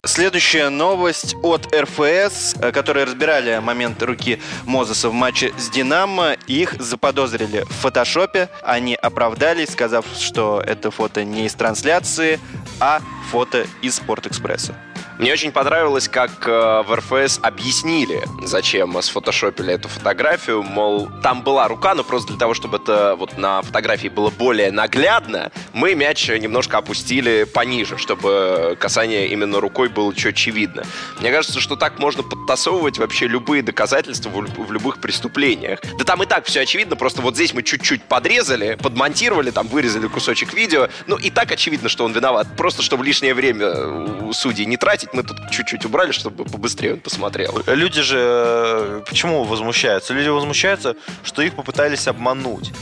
Следующая 0.07 0.69
новость 0.69 1.35
от 1.43 1.67
РФС, 1.75 2.55
э, 2.61 2.71
которые 2.71 3.05
разбирали 3.05 3.59
момент 3.59 4.01
руки 4.01 4.41
Мозеса 4.65 5.09
в 5.09 5.13
матче 5.13 5.53
с 5.57 5.69
Динамо. 5.69 6.37
Их 6.47 6.81
заподозрили 6.81 7.63
в 7.63 7.73
фотошопе. 7.73 8.49
Они 8.63 8.95
оправдались, 8.95 9.71
сказав, 9.71 10.05
что 10.17 10.63
это 10.65 10.91
фото 10.91 11.25
не 11.25 11.45
из 11.45 11.55
трансляции, 11.55 12.39
а 12.79 13.01
фото 13.31 13.67
из 13.81 13.95
Спортэкспресса. 13.95 14.75
Мне 15.17 15.33
очень 15.33 15.51
понравилось, 15.51 16.07
как 16.07 16.47
э, 16.47 16.83
в 16.85 16.93
РФС 16.95 17.39
объяснили, 17.41 18.23
зачем 18.43 19.01
сфотошопили 19.01 19.73
эту 19.73 19.87
фотографию. 19.89 20.61
Мол, 20.61 21.09
там 21.23 21.41
была 21.41 21.67
рука, 21.67 21.95
но 21.95 22.03
просто 22.03 22.29
для 22.29 22.37
того, 22.37 22.53
чтобы 22.53 22.77
это 22.77 23.15
вот 23.17 23.35
на 23.35 23.63
фотографии 23.63 24.09
было 24.09 24.29
более 24.29 24.71
наглядно, 24.71 25.51
мы 25.73 25.95
мяч 25.95 26.27
немножко 26.29 26.77
опустили 26.77 27.45
пониже, 27.45 27.97
чтобы 27.97 28.77
касание 28.79 29.27
именно 29.29 29.59
рукой 29.59 29.89
было 29.89 30.13
четче 30.13 30.51
видно. 30.51 30.83
Мне 31.19 31.31
кажется, 31.31 31.59
что 31.59 31.75
так 31.75 31.97
можно 31.97 32.21
подтасовывать 32.21 32.99
вообще 32.99 33.25
любые 33.25 33.63
доказательства 33.63 34.29
в, 34.29 34.39
люб- 34.43 34.67
в 34.67 34.71
любых 34.71 35.01
преступлениях. 35.01 35.79
Да 35.97 36.05
там 36.05 36.21
и 36.21 36.27
так 36.27 36.45
все 36.45 36.61
очевидно, 36.61 36.95
просто 36.95 37.23
вот 37.23 37.33
здесь 37.33 37.55
мы 37.55 37.63
чуть-чуть 37.63 38.03
подрезали, 38.03 38.75
подмонтировали, 38.75 39.49
там 39.49 39.67
вырезали 39.67 40.05
кусочек 40.07 40.53
видео. 40.53 40.89
Ну 41.07 41.17
и 41.17 41.31
так 41.31 41.51
очевидно, 41.51 41.89
что 41.89 42.05
он 42.05 42.11
виноват. 42.13 42.47
Просто 42.55 42.83
чтобы 42.83 43.03
лишнее 43.03 43.33
время 43.33 43.87
у 44.21 44.31
судей 44.33 44.65
не 44.65 44.77
тратить, 44.77 45.06
мы 45.13 45.23
тут 45.23 45.49
чуть-чуть 45.51 45.85
убрали, 45.85 46.11
чтобы 46.11 46.45
побыстрее 46.45 46.93
он 46.93 46.99
посмотрел. 46.99 47.61
Люди 47.67 48.01
же 48.01 48.17
э, 48.19 49.01
почему 49.07 49.43
возмущаются? 49.43 50.13
Люди 50.13 50.29
возмущаются, 50.29 50.95
что 51.23 51.41
их 51.41 51.55
попытались 51.55 52.07
обмануть. 52.07 52.73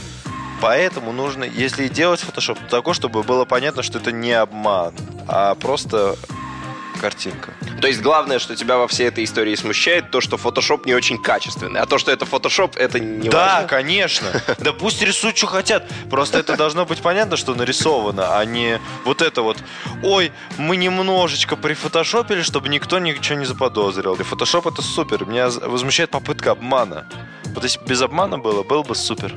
Поэтому 0.60 1.12
нужно, 1.12 1.44
если 1.44 1.88
делать 1.88 2.20
фотошоп, 2.20 2.58
то 2.58 2.66
такой, 2.68 2.94
чтобы 2.94 3.22
было 3.22 3.44
понятно, 3.44 3.82
что 3.82 3.98
это 3.98 4.10
не 4.10 4.32
обман, 4.32 4.94
а 5.28 5.54
просто 5.54 6.16
картинка. 7.06 7.52
То 7.80 7.86
есть 7.86 8.00
главное, 8.02 8.40
что 8.40 8.56
тебя 8.56 8.78
во 8.78 8.88
всей 8.88 9.06
этой 9.06 9.22
истории 9.22 9.54
смущает, 9.54 10.10
то, 10.10 10.20
что 10.20 10.36
фотошоп 10.36 10.86
не 10.86 10.94
очень 10.94 11.22
качественный. 11.22 11.78
А 11.80 11.86
то, 11.86 11.98
что 11.98 12.10
это 12.10 12.26
фотошоп, 12.26 12.76
это 12.76 12.98
не 12.98 13.28
да, 13.28 13.46
важно. 13.54 13.68
конечно. 13.68 14.26
Да 14.58 14.72
пусть 14.72 15.02
рисуют, 15.02 15.36
что 15.36 15.46
хотят. 15.46 15.84
Просто 16.10 16.38
это 16.38 16.56
должно 16.56 16.84
быть 16.84 17.00
понятно, 17.00 17.36
что 17.36 17.54
нарисовано, 17.54 18.36
а 18.38 18.44
не 18.44 18.80
вот 19.04 19.22
это 19.22 19.42
вот. 19.42 19.58
Ой, 20.02 20.32
мы 20.58 20.76
немножечко 20.76 21.54
прифотошопили, 21.54 22.42
чтобы 22.42 22.68
никто 22.68 22.98
ничего 22.98 23.38
не 23.38 23.44
заподозрил. 23.46 24.14
И 24.14 24.24
фотошоп 24.24 24.66
это 24.66 24.82
супер. 24.82 25.24
Меня 25.26 25.48
возмущает 25.48 26.10
попытка 26.10 26.50
обмана. 26.50 27.06
Вот 27.54 27.62
если 27.62 27.78
бы 27.78 27.86
без 27.86 28.02
обмана 28.02 28.38
было, 28.38 28.64
было 28.64 28.82
бы 28.82 28.96
супер. 28.96 29.32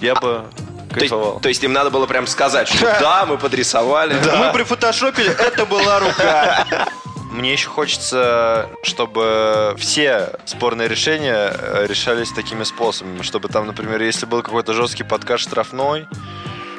Я 0.00 0.14
бы 0.14 0.20
То 0.20 1.00
есть, 1.00 1.10
кайфовал. 1.10 1.40
то 1.40 1.48
есть 1.48 1.62
им 1.62 1.72
надо 1.72 1.90
было 1.90 2.06
прям 2.06 2.26
сказать, 2.26 2.66
что 2.68 2.84
да, 3.00 3.24
мы 3.26 3.38
подрисовали. 3.38 4.14
Мы 4.36 4.52
прифотошопили, 4.54 5.30
это 5.30 5.64
была 5.64 6.00
рука. 6.00 6.66
Мне 7.34 7.52
еще 7.52 7.68
хочется, 7.68 8.68
чтобы 8.84 9.74
все 9.76 10.30
спорные 10.44 10.86
решения 10.86 11.50
э, 11.52 11.86
решались 11.88 12.30
такими 12.30 12.62
способами. 12.62 13.22
Чтобы 13.22 13.48
там, 13.48 13.66
например, 13.66 14.00
если 14.00 14.24
был 14.24 14.40
какой-то 14.40 14.72
жесткий 14.72 15.02
подкаст 15.02 15.42
штрафной, 15.42 16.06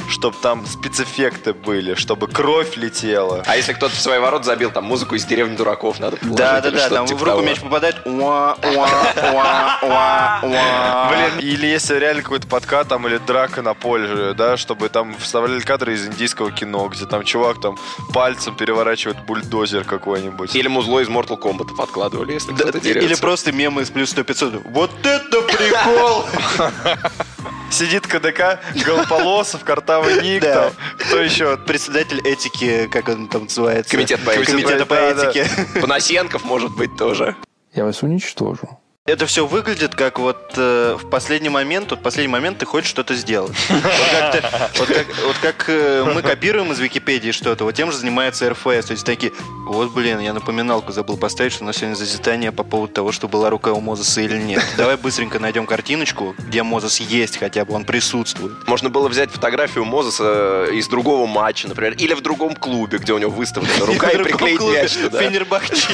чтобы 0.09 0.35
там 0.41 0.65
спецэффекты 0.65 1.53
были, 1.53 1.95
чтобы 1.95 2.27
кровь 2.27 2.77
летела. 2.77 3.43
А 3.45 3.55
если 3.55 3.73
кто-то 3.73 3.95
в 3.95 3.99
свои 3.99 4.19
ворот 4.19 4.45
забил, 4.45 4.71
там 4.71 4.85
музыку 4.85 5.15
из 5.15 5.25
деревни 5.25 5.55
дураков 5.55 5.99
надо 5.99 6.17
положить 6.17 6.37
Да, 6.37 6.59
или 6.59 6.75
да, 6.75 6.89
да, 6.89 6.95
там 6.95 7.05
типа 7.07 7.19
в 7.19 7.23
руку 7.23 7.35
того. 7.37 7.47
мяч 7.47 7.59
попадает. 7.59 7.95
Уа, 8.05 8.55
уа, 8.61 8.89
уа, 9.33 9.79
уа, 9.81 10.39
уа. 10.43 11.09
Блин, 11.09 11.39
или 11.49 11.65
если 11.67 11.95
реально 11.95 12.21
какой-то 12.21 12.47
подкат 12.47 12.87
там 12.87 13.07
или 13.07 13.17
драка 13.17 13.61
на 13.61 13.73
поле, 13.73 14.33
да, 14.33 14.57
чтобы 14.57 14.89
там 14.89 15.15
вставляли 15.17 15.59
кадры 15.61 15.93
из 15.93 16.05
индийского 16.05 16.51
кино, 16.51 16.87
где 16.87 17.05
там 17.05 17.23
чувак 17.23 17.59
там 17.61 17.77
пальцем 18.13 18.55
переворачивает 18.55 19.17
бульдозер 19.25 19.83
какой-нибудь. 19.83 20.55
Или 20.55 20.67
музло 20.67 20.99
из 20.99 21.07
Mortal 21.07 21.39
Kombat 21.39 21.75
подкладывали, 21.75 22.33
если 22.33 22.51
Да, 22.51 22.63
кто-то 22.69 22.77
Или 22.79 22.99
дерется. 23.01 23.21
просто 23.21 23.51
мемы 23.51 23.81
из 23.83 23.89
плюс 23.89 24.09
100 24.11 24.23
500. 24.23 24.53
Вот 24.65 24.91
это 25.03 25.41
прикол! 25.41 26.25
Сидит 27.71 28.07
КДК, 28.07 28.59
Голополосов, 28.85 29.63
Картавый 29.63 30.21
Ник, 30.21 30.41
Да. 30.41 30.53
там, 30.69 30.73
кто 30.97 31.19
еще? 31.21 31.57
Председатель 31.57 32.21
этики, 32.21 32.87
как 32.87 33.09
он 33.09 33.27
там 33.27 33.43
называется? 33.43 33.91
Комитет 33.91 34.23
по 34.23 34.29
этике. 34.31 34.51
Комитета 34.51 34.85
по 34.85 34.95
Да, 34.95 35.13
да. 35.13 35.29
этике. 35.31 35.49
Панасенков, 35.81 36.45
может 36.45 36.73
быть, 36.75 36.95
тоже. 36.95 37.35
Я 37.73 37.83
вас 37.83 38.01
уничтожу. 38.03 38.79
Это 39.07 39.27
все 39.27 39.45
выглядит 39.45 39.93
как 39.93 40.17
вот 40.17 40.53
э, 40.57 40.97
в 40.99 41.07
последний 41.11 41.49
момент, 41.49 41.91
вот 41.91 41.99
в 41.99 42.01
последний 42.01 42.31
момент 42.31 42.57
ты 42.57 42.65
хочешь 42.65 42.89
что-то 42.89 43.13
сделать. 43.13 43.55
Вот 43.69 43.83
как, 43.83 44.31
ты- 44.31 44.43
вот 44.79 44.87
как- 44.87 45.07
вот 45.27 45.35
как, 45.43 45.65
э, 45.67 46.11
мы 46.11 46.23
копируем 46.23 46.71
из 46.71 46.79
Википедии 46.79 47.29
что-то, 47.29 47.65
вот 47.65 47.75
тем 47.75 47.91
же 47.91 47.99
занимается 47.99 48.49
РФС. 48.49 48.87
То 48.87 48.93
есть 48.93 49.05
такие, 49.05 49.31
вот 49.67 49.91
блин, 49.93 50.17
я 50.21 50.33
напоминалку 50.33 50.91
забыл 50.91 51.17
поставить, 51.17 51.53
что 51.53 51.63
у 51.63 51.67
нас 51.67 51.75
сегодня 51.77 51.93
зазидание 51.93 52.51
по 52.51 52.63
поводу 52.63 52.93
того, 52.93 53.11
что 53.11 53.27
была 53.27 53.51
рука 53.51 53.73
у 53.73 53.79
Мозеса 53.79 54.21
или 54.21 54.39
нет. 54.39 54.65
Давай 54.75 54.97
быстренько 54.97 55.37
найдем 55.37 55.67
картиночку, 55.67 56.33
где 56.39 56.63
Мозес 56.63 56.99
есть 56.99 57.37
хотя 57.37 57.63
бы, 57.63 57.75
он 57.75 57.85
присутствует. 57.85 58.67
Можно 58.67 58.89
было 58.89 59.07
взять 59.07 59.29
фотографию 59.29 59.85
Мозеса 59.85 60.65
из 60.73 60.87
другого 60.87 61.27
матча, 61.27 61.67
например, 61.67 61.93
или 61.93 62.15
в 62.15 62.21
другом 62.21 62.55
клубе, 62.55 62.97
где 62.97 63.13
у 63.13 63.19
него 63.19 63.29
выставлена 63.29 63.85
рука, 63.85 64.09
и 64.09 64.17
приклеить 64.17 64.59
мяч 64.61 64.93
туда. 64.93 65.19
Фенербахче. 65.21 65.87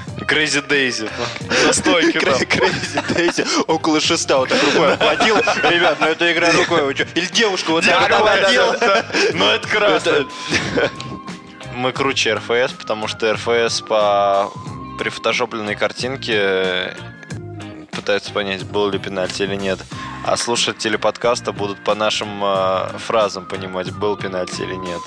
Crazy 0.30 0.60
Daisy. 0.60 1.10
На 1.66 1.72
стойке 1.72 2.20
там. 2.20 2.34
Crazy 2.38 3.02
Daisy 3.14 3.44
около 3.66 4.00
шеста 4.00 4.38
вот 4.38 4.48
так 4.48 4.62
рукой 4.62 4.94
обводил. 4.94 5.36
Ребят, 5.68 5.98
ну 6.00 6.06
это 6.06 6.32
игра 6.32 6.52
рукой. 6.52 6.94
Или 7.16 7.26
девушка 7.26 7.72
вот 7.72 7.84
так 7.84 8.08
обводила. 8.08 8.76
Ну 9.34 9.44
это 9.46 9.66
красиво. 9.66 10.28
Мы 11.74 11.90
круче 11.90 12.34
РФС, 12.34 12.74
потому 12.78 13.08
что 13.08 13.32
РФС 13.32 13.80
по 13.80 14.52
прифотошопленной 15.00 15.74
картинке 15.74 16.34
э, 16.36 16.94
пытаются 17.90 18.30
понять, 18.32 18.62
был 18.62 18.88
ли 18.88 19.00
пенальти 19.00 19.42
или 19.42 19.56
нет. 19.56 19.80
А 20.24 20.36
слушатели 20.36 20.96
подкаста 20.96 21.50
будут 21.50 21.82
по 21.82 21.96
нашим 21.96 22.44
э, 22.44 22.98
фразам 22.98 23.46
понимать, 23.48 23.90
был 23.92 24.16
пенальти 24.16 24.62
или 24.62 24.74
нет. 24.74 25.00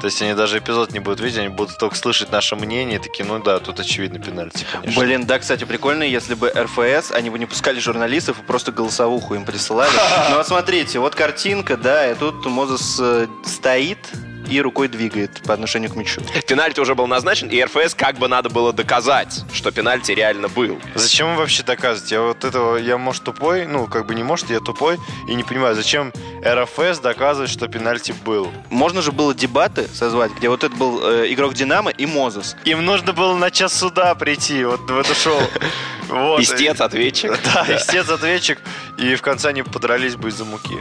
То 0.00 0.06
есть 0.06 0.22
они 0.22 0.34
даже 0.34 0.58
эпизод 0.58 0.92
не 0.92 1.00
будут 1.00 1.20
видеть, 1.20 1.38
они 1.38 1.48
будут 1.48 1.78
только 1.78 1.96
слышать 1.96 2.30
наше 2.30 2.56
мнение 2.56 2.98
и 2.98 3.02
такие, 3.02 3.24
ну 3.24 3.38
да, 3.40 3.58
тут 3.58 3.80
очевидно 3.80 4.18
пенальти, 4.18 4.64
конечно. 4.70 5.00
Блин, 5.00 5.26
да, 5.26 5.38
кстати, 5.38 5.64
прикольно, 5.64 6.04
если 6.04 6.34
бы 6.34 6.50
РФС, 6.50 7.10
они 7.12 7.30
бы 7.30 7.38
не 7.38 7.46
пускали 7.46 7.80
журналистов 7.80 8.40
и 8.40 8.42
просто 8.42 8.72
голосовуху 8.72 9.34
им 9.34 9.44
присылали. 9.44 9.90
Ну 10.30 10.36
вот 10.36 10.46
смотрите, 10.46 10.98
вот 10.98 11.14
картинка, 11.14 11.76
да, 11.76 12.10
и 12.10 12.14
тут 12.14 12.44
Мозес 12.46 12.98
э, 13.00 13.26
стоит 13.44 13.98
и 14.48 14.60
рукой 14.60 14.88
двигает 14.88 15.42
по 15.42 15.54
отношению 15.54 15.90
к 15.90 15.96
мячу. 15.96 16.20
Пенальти 16.46 16.80
уже 16.80 16.94
был 16.94 17.06
назначен, 17.06 17.48
и 17.48 17.62
РФС 17.62 17.94
как 17.94 18.18
бы 18.18 18.28
надо 18.28 18.48
было 18.48 18.72
доказать, 18.72 19.44
что 19.52 19.70
пенальти 19.70 20.12
реально 20.12 20.48
был. 20.48 20.78
Зачем 20.94 21.36
вообще 21.36 21.62
доказывать? 21.62 22.10
Я 22.10 22.22
вот 22.22 22.44
этого, 22.44 22.76
я 22.76 22.98
может 22.98 23.24
тупой, 23.24 23.66
ну 23.66 23.86
как 23.86 24.06
бы 24.06 24.14
не 24.14 24.22
может, 24.22 24.50
я 24.50 24.60
тупой 24.60 24.98
и 25.28 25.34
не 25.34 25.44
понимаю, 25.44 25.74
зачем 25.74 26.12
РФС 26.44 27.00
доказывает, 27.00 27.50
что 27.50 27.68
пенальти 27.68 28.14
был. 28.24 28.50
Можно 28.70 29.02
же 29.02 29.12
было 29.12 29.34
дебаты 29.34 29.88
созвать, 29.92 30.32
где 30.32 30.48
вот 30.48 30.64
это 30.64 30.74
был 30.74 31.00
э, 31.04 31.32
игрок 31.32 31.54
Динамо 31.54 31.90
и 31.90 32.06
Мозес. 32.06 32.56
Им 32.64 32.84
нужно 32.84 33.12
было 33.12 33.36
на 33.36 33.50
час 33.50 33.72
суда 33.72 34.14
прийти, 34.14 34.64
вот 34.64 34.80
в 34.80 34.98
это 34.98 35.14
шоу. 35.14 35.40
Вот. 36.08 36.40
Истец, 36.40 36.80
ответчик. 36.80 37.38
Да, 37.54 37.66
истец-ответчик. 37.68 38.58
И 38.96 39.14
в 39.14 39.20
конце 39.22 39.50
они 39.50 39.62
подрались 39.62 40.16
бы 40.16 40.28
из-за 40.30 40.44
муки. 40.44 40.78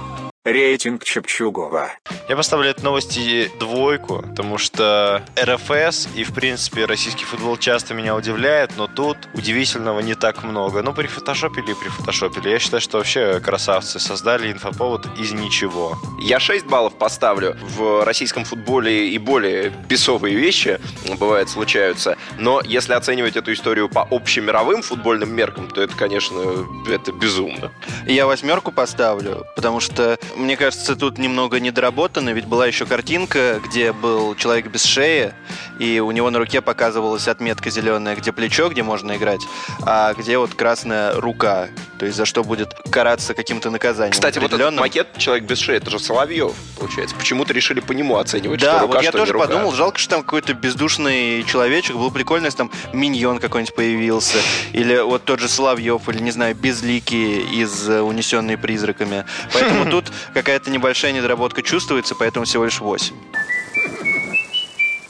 Рейтинг 0.48 1.04
Чепчугова. 1.04 1.92
Я 2.30 2.38
поставлю 2.38 2.70
этой 2.70 2.82
новости 2.82 3.51
двойку, 3.60 4.22
потому 4.22 4.58
что 4.58 5.22
РФС 5.38 6.08
и, 6.16 6.24
в 6.24 6.34
принципе, 6.34 6.86
российский 6.86 7.25
футбол 7.25 7.58
часто 7.58 7.94
меня 7.94 8.16
удивляет, 8.16 8.72
но 8.77 8.88
тут 8.88 9.18
удивительного 9.34 10.00
не 10.00 10.16
так 10.16 10.46
много. 10.46 10.81
Ну, 10.81 10.94
прифотошопили 10.94 11.72
и 11.72 11.74
прифотошопили. 11.74 12.50
Я 12.50 12.60
считаю, 12.60 12.79
что 12.79 12.98
вообще 12.98 13.42
красавцы 13.42 14.00
создали 14.00 14.50
инфоповод 14.50 15.05
из 15.20 15.33
ничего. 15.33 15.98
Я 16.22 16.40
6 16.40 16.66
баллов 16.66 16.98
поставлю. 16.98 17.57
В 17.77 18.05
российском 18.05 18.46
футболе 18.46 19.10
и 19.10 19.18
более 19.18 19.70
бесовые 19.90 20.36
вещи, 20.36 20.79
бывает, 21.20 21.50
случаются. 21.50 22.18
Но 22.40 22.62
если 22.64 22.94
оценивать 22.94 23.36
эту 23.36 23.51
историю 23.51 23.90
по 23.90 24.07
общемировым 24.10 24.81
футбольным 24.81 25.36
меркам, 25.36 25.68
то 25.68 25.81
это, 25.81 25.94
конечно, 25.94 26.66
это 26.90 27.12
безумно. 27.12 27.70
Я 28.05 28.27
восьмерку 28.27 28.72
поставлю, 28.72 29.46
потому 29.57 29.81
что, 29.81 30.18
мне 30.37 30.55
кажется, 30.55 30.95
тут 30.95 31.17
немного 31.17 31.59
недоработано, 31.59 32.29
ведь 32.29 32.45
была 32.45 32.67
еще 32.67 32.85
картинка, 32.85 33.59
где 33.63 33.91
был 33.91 34.35
человек 34.35 34.67
без 34.67 34.83
шеи, 34.83 35.33
и 35.79 36.00
у 36.00 36.11
него 36.11 36.29
на 36.29 36.39
руке 36.39 36.61
показывалась 36.61 37.27
отметка 37.27 37.69
зеленая, 37.69 38.15
где 38.15 38.31
плечо, 38.31 38.69
где 38.69 38.83
можно 38.83 39.17
играть, 39.17 39.41
а 39.81 40.13
где 40.13 40.37
вот 40.37 40.53
красная 40.53 41.13
рука, 41.19 41.69
то 42.00 42.05
есть 42.05 42.17
за 42.17 42.25
что 42.25 42.43
будет 42.43 42.73
караться 42.91 43.33
каким-то 43.33 43.69
наказанием 43.69 44.13
Кстати, 44.13 44.39
вот 44.39 44.53
этот 44.53 44.75
макет 44.75 45.07
«Человек 45.17 45.45
без 45.45 45.59
шеи»— 45.59 45.77
это 45.77 45.89
же 45.89 46.00
Соловьев, 46.00 46.53
получается. 46.79 47.15
Почему-то 47.15 47.53
решили 47.53 47.79
по 47.79 47.91
нему 47.91 48.17
оценивать, 48.17 48.59
Да, 48.59 48.77
что 48.77 48.81
рука, 48.81 48.93
вот 48.95 49.03
я 49.03 49.09
что 49.09 49.17
тоже 49.19 49.33
рука. 49.33 49.47
подумал, 49.47 49.71
жалко, 49.73 49.97
что 49.97 50.11
там 50.11 50.23
какой-то 50.23 50.53
бездушный 50.53 51.43
человечек, 51.43 51.95
было 51.95 52.09
прикольно, 52.09 52.45
если 52.45 52.57
там 52.59 52.71
миньон 52.93 53.39
какой-нибудь 53.39 53.75
появился, 53.75 54.37
или 54.73 54.97
вот 55.00 55.25
тот 55.25 55.39
же 55.39 55.50
Соловьев, 55.50 56.07
или, 56.09 56.19
не 56.19 56.31
знаю, 56.31 56.55
Безликий 56.55 57.41
из 57.61 57.87
«Унесенные 57.89 58.57
призраками». 58.57 59.25
Поэтому 59.53 59.89
тут 59.89 60.05
какая-то 60.33 60.70
небольшая 60.70 61.11
недоработка 61.11 61.61
чувствуется, 61.61 62.16
поэтому 62.16 62.46
всего 62.46 62.66
лишь 62.66 62.79
8. 62.79 63.16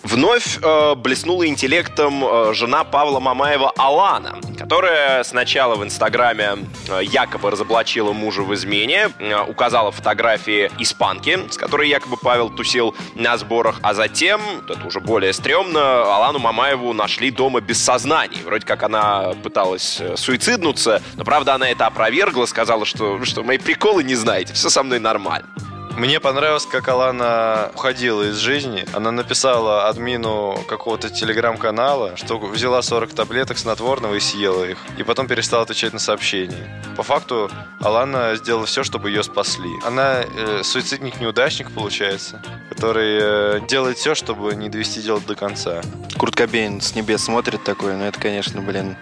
Вновь 0.08 0.58
э, 0.62 0.96
блеснула 0.96 1.48
интеллектом 1.48 2.24
э, 2.24 2.54
жена 2.54 2.86
Павла 2.86 3.20
Мамаева 3.20 3.74
Алана, 3.76 4.38
которая 4.58 5.22
сначала 5.26 5.76
в 5.76 5.84
Инстаграме 5.84 6.60
э, 6.88 7.04
якобы 7.04 7.52
разоблачила 7.52 8.14
мужа 8.14 8.42
в 8.42 8.54
измене, 8.54 9.10
э, 9.20 9.42
указала 9.42 9.92
фотографии 9.92 10.72
испанки, 10.80 11.38
с 11.52 11.58
которой 11.58 11.90
якобы 11.90 12.16
Павел 12.16 12.50
тусил 12.50 12.96
на 13.16 13.36
сборах, 13.38 13.80
а 13.84 13.94
затем, 13.94 14.40
это 14.70 14.88
уже 14.88 15.02
более 15.02 15.34
стрёмно, 15.34 16.04
Алану 16.04 16.40
Мамаеву 16.40 16.94
нашли 16.94 17.30
дома 17.30 17.60
без 17.60 17.84
сознания. 17.84 18.40
Вроде 18.46 18.66
как 18.66 18.84
она 18.84 19.34
пыталась 19.44 19.98
э, 20.00 20.16
суициднуться, 20.16 21.02
но 21.18 21.26
правда 21.26 21.56
она 21.56 21.70
это 21.70 21.86
опровергла, 21.86 22.46
сказала, 22.46 22.86
что, 22.86 23.26
что 23.26 23.44
мои 23.44 23.58
приколы 23.58 24.06
не 24.06 24.16
знаете, 24.16 24.54
все 24.54 24.70
со 24.70 24.84
мной 24.84 25.00
нормально. 25.00 25.50
Мне 25.98 26.20
понравилось, 26.20 26.68
как 26.68 26.88
Алана 26.90 27.72
уходила 27.74 28.22
из 28.30 28.36
жизни. 28.36 28.86
Она 28.94 29.10
написала 29.10 29.88
админу 29.88 30.56
какого-то 30.68 31.10
телеграм-канала, 31.10 32.16
что 32.16 32.38
взяла 32.38 32.84
40 32.84 33.14
таблеток 33.14 33.58
снотворного 33.58 34.14
и 34.14 34.20
съела 34.20 34.64
их. 34.66 34.78
И 35.00 35.04
потом 35.04 35.26
перестала 35.26 35.64
отвечать 35.64 35.94
на 35.94 36.00
сообщения. 36.00 36.84
По 36.96 37.02
факту, 37.02 37.50
Алана 37.80 38.36
сделала 38.36 38.68
все, 38.68 38.84
чтобы 38.84 39.10
ее 39.10 39.24
спасли. 39.24 39.72
Она 39.84 40.22
э, 40.22 40.62
суицидник-неудачник, 40.62 41.72
получается, 41.72 42.44
который 42.70 43.18
э, 43.20 43.60
делает 43.68 43.98
все, 43.98 44.14
чтобы 44.14 44.54
не 44.56 44.70
довести 44.70 45.02
дело 45.02 45.20
до 45.20 45.34
конца. 45.34 45.82
Курт 46.20 46.36
Кобейн 46.36 46.80
с 46.80 46.94
небес 46.94 47.24
смотрит 47.24 47.64
такой, 47.64 47.96
но 47.96 48.06
это, 48.06 48.20
конечно, 48.20 48.62
блин, 48.62 48.98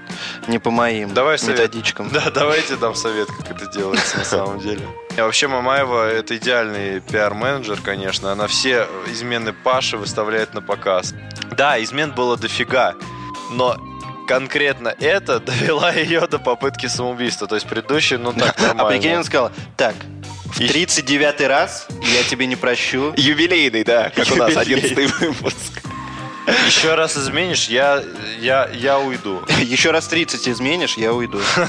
не 0.47 0.60
по 0.60 0.71
моим 0.71 1.13
Давай 1.13 1.38
совет. 1.38 1.60
методичкам. 1.60 2.10
Да, 2.13 2.31
давайте 2.34 2.77
дам 2.77 2.95
совет, 2.95 3.27
как 3.27 3.51
это 3.51 3.69
делается 3.69 4.17
на 4.17 4.23
самом 4.23 4.60
деле. 4.60 4.88
А 5.17 5.23
вообще 5.23 5.47
Мамаева 5.47 6.10
это 6.12 6.36
идеальный 6.36 6.99
пиар-менеджер, 6.99 7.80
конечно. 7.82 8.32
Она 8.34 8.47
все 8.47 8.88
измены 9.08 9.54
Паши 9.54 9.97
выставляет 9.97 10.54
на 10.54 10.62
показ. 10.62 11.13
Да, 11.51 11.82
измен 11.82 12.12
было 12.12 12.36
дофига, 12.38 12.95
но 13.51 13.78
конкретно 14.28 14.89
это 14.99 15.39
довела 15.45 15.91
ее 15.91 16.28
до 16.28 16.38
попытки 16.39 16.88
самоубийства. 16.88 17.47
То 17.47 17.56
есть 17.56 17.67
предыдущий, 17.67 18.17
ну 18.17 18.34
так, 18.34 18.56
А 18.60 18.67
нормально. 18.73 18.89
прикинь, 18.99 19.15
он 19.17 19.23
сказал, 19.23 19.51
так, 19.78 19.95
в 20.47 20.60
И- 20.60 20.67
39-й 20.67 21.47
раз 21.47 21.88
я 22.13 22.23
тебе 22.23 22.45
не 22.45 22.56
прощу. 22.58 23.13
Юбилейный, 23.15 23.84
да, 23.86 24.10
как 24.10 24.30
у 24.32 24.36
нас, 24.36 24.49
Юбилейный. 24.67 25.06
11 25.06 25.19
выпуск. 25.21 25.82
Еще 26.65 26.95
раз 26.95 27.17
изменишь, 27.17 27.67
я, 27.67 28.03
я, 28.39 28.69
я 28.71 28.99
уйду. 28.99 29.41
Еще 29.62 29.91
раз 29.91 30.08
30 30.08 30.47
изменишь, 30.49 30.97
я 30.97 31.13
уйду. 31.13 31.39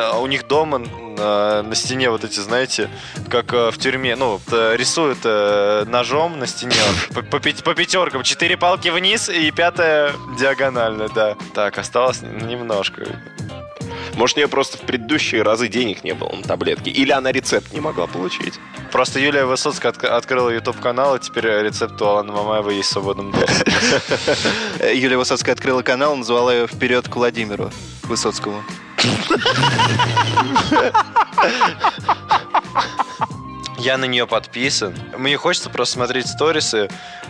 А 0.00 0.18
У 0.20 0.26
них 0.26 0.46
дома 0.46 0.82
э, 1.18 1.62
на 1.62 1.74
стене 1.74 2.10
вот 2.10 2.24
эти, 2.24 2.40
знаете, 2.40 2.88
как 3.28 3.52
э, 3.52 3.70
в 3.70 3.78
тюрьме, 3.78 4.16
ну, 4.16 4.40
э, 4.50 4.76
рисуют 4.76 5.18
э, 5.24 5.84
ножом 5.86 6.38
на 6.38 6.46
стене 6.46 6.76
по, 7.14 7.22
по 7.22 7.40
по 7.40 7.74
пятеркам. 7.74 8.22
Четыре 8.22 8.56
палки 8.56 8.88
вниз 8.88 9.28
и 9.28 9.50
пятая 9.50 10.12
диагонально, 10.38 11.08
да. 11.08 11.36
Так, 11.54 11.78
осталось 11.78 12.22
немножко. 12.22 13.06
Может, 14.18 14.36
у 14.36 14.40
нее 14.40 14.48
просто 14.48 14.78
в 14.78 14.80
предыдущие 14.80 15.42
разы 15.42 15.68
денег 15.68 16.02
не 16.02 16.12
было 16.12 16.34
на 16.34 16.42
таблетки. 16.42 16.88
Или 16.88 17.12
она 17.12 17.30
рецепт 17.30 17.72
не 17.72 17.78
могла 17.78 18.08
получить. 18.08 18.54
Просто 18.90 19.20
Юлия 19.20 19.44
Высоцкая 19.44 19.92
отк- 19.92 20.08
открыла 20.08 20.50
YouTube-канал, 20.50 21.14
и 21.14 21.20
теперь 21.20 21.46
рецепт 21.46 22.02
у 22.02 22.04
Алана 22.04 22.32
Мамаева 22.32 22.70
есть 22.70 22.88
в 22.88 22.92
свободном 22.94 23.30
доступе. 23.30 23.72
Юлия 24.92 25.18
Высоцкая 25.18 25.54
открыла 25.54 25.82
канал, 25.82 26.16
назвала 26.16 26.52
ее 26.52 26.66
«Вперед 26.66 27.08
к 27.08 27.14
Владимиру 27.14 27.70
Высоцкому». 28.02 28.64
Я 33.78 33.96
на 33.96 34.06
нее 34.06 34.26
подписан. 34.26 34.94
Мне 35.16 35.36
хочется 35.36 35.70
просто 35.70 35.94
смотреть 35.94 36.26
сторисы, 36.26 36.88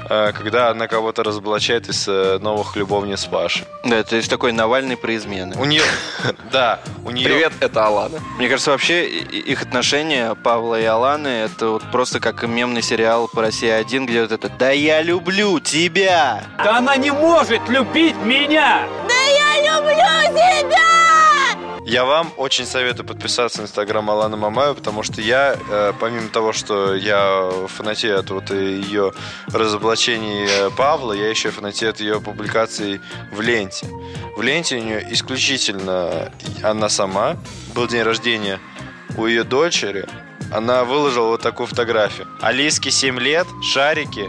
э, 0.09 0.33
когда 0.33 0.71
она 0.71 0.89
кого-то 0.89 1.23
разоблачает 1.23 1.89
из 1.89 2.09
э, 2.09 2.39
новых 2.41 2.75
любовниц 2.75 3.27
Паши. 3.27 3.65
Да, 3.85 4.03
то 4.03 4.17
есть 4.17 4.31
такой 4.31 4.53
Навальный 4.53 4.97
про 4.97 5.15
измены. 5.15 5.57
У 5.59 5.67
нее, 5.67 5.83
да, 6.53 6.81
у 7.05 7.11
нее... 7.11 7.29
Привет, 7.29 7.53
это 7.61 7.87
Алана. 7.87 8.19
Мне 8.39 8.49
кажется, 8.49 8.71
вообще 8.71 9.07
их 9.09 9.63
отношения, 9.63 10.35
Павла 10.35 10.81
и 10.81 10.85
Аланы, 10.85 11.29
это 11.29 11.69
вот 11.69 11.83
просто 11.93 12.19
как 12.19 12.43
мемный 12.43 12.83
сериал 12.83 13.29
по 13.29 13.43
России-1, 13.43 14.07
где 14.07 14.23
вот 14.23 14.33
это 14.33 14.49
«Да 14.49 14.71
я 14.71 15.03
люблю 15.03 15.61
тебя!» 15.61 16.43
Да 16.65 16.79
она 16.79 16.97
не 16.97 17.11
может 17.11 17.69
любить 17.69 18.17
меня! 18.25 18.87
Я 19.37 20.98
вам 22.05 22.35
очень 22.37 22.67
советую 22.67 23.07
подписаться 23.07 23.63
на 23.63 23.65
инстаграм 23.65 24.11
Аланы 24.11 24.37
Мамаева, 24.37 24.75
потому 24.75 25.03
что 25.03 25.23
я, 25.23 25.57
э, 25.71 25.95
помимо 25.99 26.29
того, 26.29 26.53
что 26.53 26.95
я 26.95 27.51
фанатею 27.67 28.19
от 28.19 28.29
вот 28.29 28.51
ее 28.51 29.15
разоблачений 29.47 30.47
э, 30.47 30.71
Павла, 30.77 31.15
я 31.15 31.31
еще 31.31 31.51
фанатею 31.51 31.93
от 31.93 32.01
ее 32.01 32.21
публикаций 32.21 33.01
в 33.33 33.41
ленте. 33.41 33.87
В 34.37 34.43
ленте 34.43 34.77
у 34.77 34.83
нее 34.83 35.07
исключительно 35.11 36.31
она 36.63 36.91
сама. 36.91 37.39
Был 37.75 37.87
день 37.87 38.03
рождения 38.03 38.61
у 39.17 39.25
ее 39.25 39.43
дочери. 39.43 40.05
Она 40.53 40.85
выложила 40.85 41.29
вот 41.29 41.41
такую 41.41 41.69
фотографию. 41.69 42.29
Алиске 42.43 42.91
7 42.91 43.19
лет, 43.19 43.47
шарики, 43.63 44.29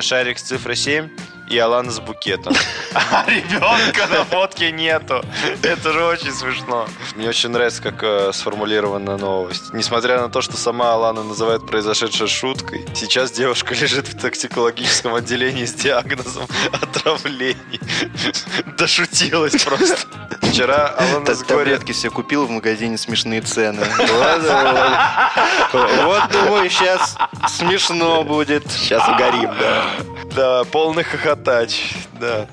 шарик 0.00 0.38
с 0.38 0.42
цифрой 0.42 0.76
7 0.76 1.10
и 1.48 1.58
Алана 1.58 1.90
с 1.90 2.00
букетом. 2.00 2.54
А 2.94 3.24
ребенка 3.28 4.06
на 4.08 4.24
фотке 4.24 4.70
нету. 4.70 5.24
Это 5.62 5.92
же 5.92 6.04
очень 6.04 6.32
смешно. 6.32 6.86
Мне 7.16 7.28
очень 7.28 7.50
нравится, 7.50 7.82
как 7.82 8.02
э, 8.04 8.30
сформулирована 8.32 9.16
новость. 9.16 9.72
Несмотря 9.72 10.20
на 10.20 10.28
то, 10.28 10.40
что 10.42 10.56
сама 10.56 10.92
Алана 10.92 11.24
называет 11.24 11.66
произошедшее 11.66 12.28
шуткой, 12.28 12.86
сейчас 12.94 13.32
девушка 13.32 13.74
лежит 13.80 14.06
в 14.06 14.20
токсикологическом 14.20 15.14
отделении 15.14 15.64
с 15.64 15.74
диагнозом 15.74 16.46
отравлений. 16.72 17.80
Дошутилась 18.78 19.60
просто. 19.64 20.06
Вчера 20.42 20.94
Алана 20.96 21.34
с 21.34 21.42
горя... 21.42 21.64
Таблетки 21.64 21.92
себе 21.92 22.10
купил 22.10 22.46
в 22.46 22.50
магазине 22.50 22.96
«Смешные 22.96 23.40
цены». 23.40 23.84
Вот, 25.72 26.30
думаю, 26.30 26.70
сейчас 26.70 27.16
смешно 27.48 28.22
будет. 28.22 28.70
Сейчас 28.70 29.08
угорим, 29.08 29.50
да. 29.58 29.84
Да, 30.34 30.64
полный 30.64 31.04
хохотач. 31.34 31.94
Да. 32.20 32.46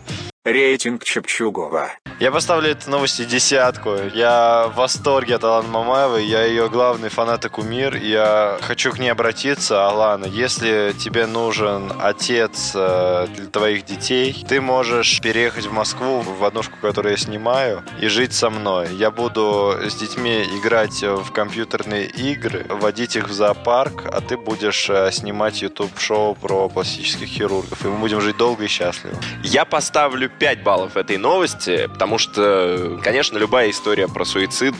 Рейтинг 0.43 1.03
Чепчугова. 1.03 1.91
Я 2.19 2.31
поставлю 2.31 2.71
этой 2.71 2.89
новости 2.89 3.25
десятку. 3.25 3.95
Я 4.15 4.71
в 4.73 4.77
восторге 4.77 5.35
от 5.35 5.43
Аланы 5.43 5.67
Мамаевой. 5.67 6.25
Я 6.25 6.45
ее 6.45 6.67
главный 6.67 7.09
фанат 7.09 7.45
и 7.45 7.49
кумир. 7.49 7.95
Я 7.95 8.57
хочу 8.61 8.91
к 8.91 8.97
ней 8.97 9.09
обратиться. 9.09 9.87
Алана, 9.87 10.25
если 10.25 10.95
тебе 10.97 11.27
нужен 11.27 11.93
отец 12.01 12.71
э, 12.73 13.27
для 13.35 13.45
твоих 13.47 13.85
детей, 13.85 14.43
ты 14.47 14.61
можешь 14.61 15.21
переехать 15.21 15.67
в 15.67 15.73
Москву, 15.73 16.21
в 16.21 16.43
однушку, 16.43 16.75
которую 16.81 17.11
я 17.11 17.17
снимаю, 17.17 17.83
и 17.99 18.07
жить 18.07 18.33
со 18.33 18.49
мной. 18.49 18.87
Я 18.93 19.11
буду 19.11 19.75
с 19.83 19.93
детьми 19.93 20.43
играть 20.59 21.03
в 21.03 21.31
компьютерные 21.31 22.07
игры, 22.07 22.65
водить 22.67 23.15
их 23.15 23.29
в 23.29 23.31
зоопарк, 23.31 24.07
а 24.11 24.21
ты 24.21 24.37
будешь 24.37 24.89
э, 24.89 25.11
снимать 25.11 25.61
YouTube-шоу 25.61 26.33
про 26.33 26.67
пластических 26.67 27.27
хирургов. 27.27 27.85
И 27.85 27.87
мы 27.87 27.97
будем 27.97 28.21
жить 28.21 28.37
долго 28.37 28.63
и 28.63 28.67
счастливо. 28.67 29.15
Я 29.43 29.65
поставлю 29.65 30.30
5 30.39 30.63
баллов 30.63 30.97
этой 30.97 31.17
новости, 31.17 31.87
потому 31.87 32.17
что, 32.17 32.99
конечно, 33.03 33.37
любая 33.37 33.69
история 33.69 34.07
про 34.07 34.25
суицид 34.25 34.75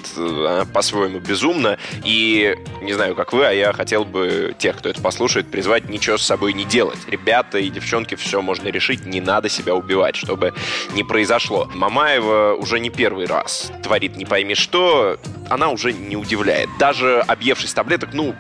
по-своему 0.73 1.19
безумна. 1.19 1.77
И 2.03 2.55
не 2.81 2.93
знаю, 2.93 3.15
как 3.15 3.33
вы, 3.33 3.45
а 3.45 3.51
я 3.51 3.73
хотел 3.73 4.05
бы 4.05 4.55
тех, 4.57 4.77
кто 4.77 4.89
это 4.89 5.01
послушает, 5.01 5.49
призвать 5.51 5.89
ничего 5.89 6.17
с 6.17 6.23
собой 6.23 6.53
не 6.53 6.65
делать. 6.65 6.99
Ребята 7.07 7.57
и 7.59 7.69
девчонки, 7.69 8.15
все 8.15 8.41
можно 8.41 8.67
решить, 8.69 9.05
не 9.05 9.21
надо 9.21 9.49
себя 9.49 9.75
убивать, 9.75 10.15
чтобы 10.15 10.53
не 10.93 11.03
произошло. 11.03 11.69
Мамаева 11.73 12.55
уже 12.55 12.79
не 12.79 12.89
первый 12.89 13.25
раз 13.25 13.71
творит 13.83 14.15
не 14.15 14.25
пойми 14.25 14.55
что, 14.55 15.17
она 15.49 15.69
уже 15.69 15.93
не 15.93 16.15
удивляет. 16.15 16.69
Даже 16.79 17.19
объевшись 17.27 17.73
таблеток, 17.73 18.13
ну, 18.13 18.35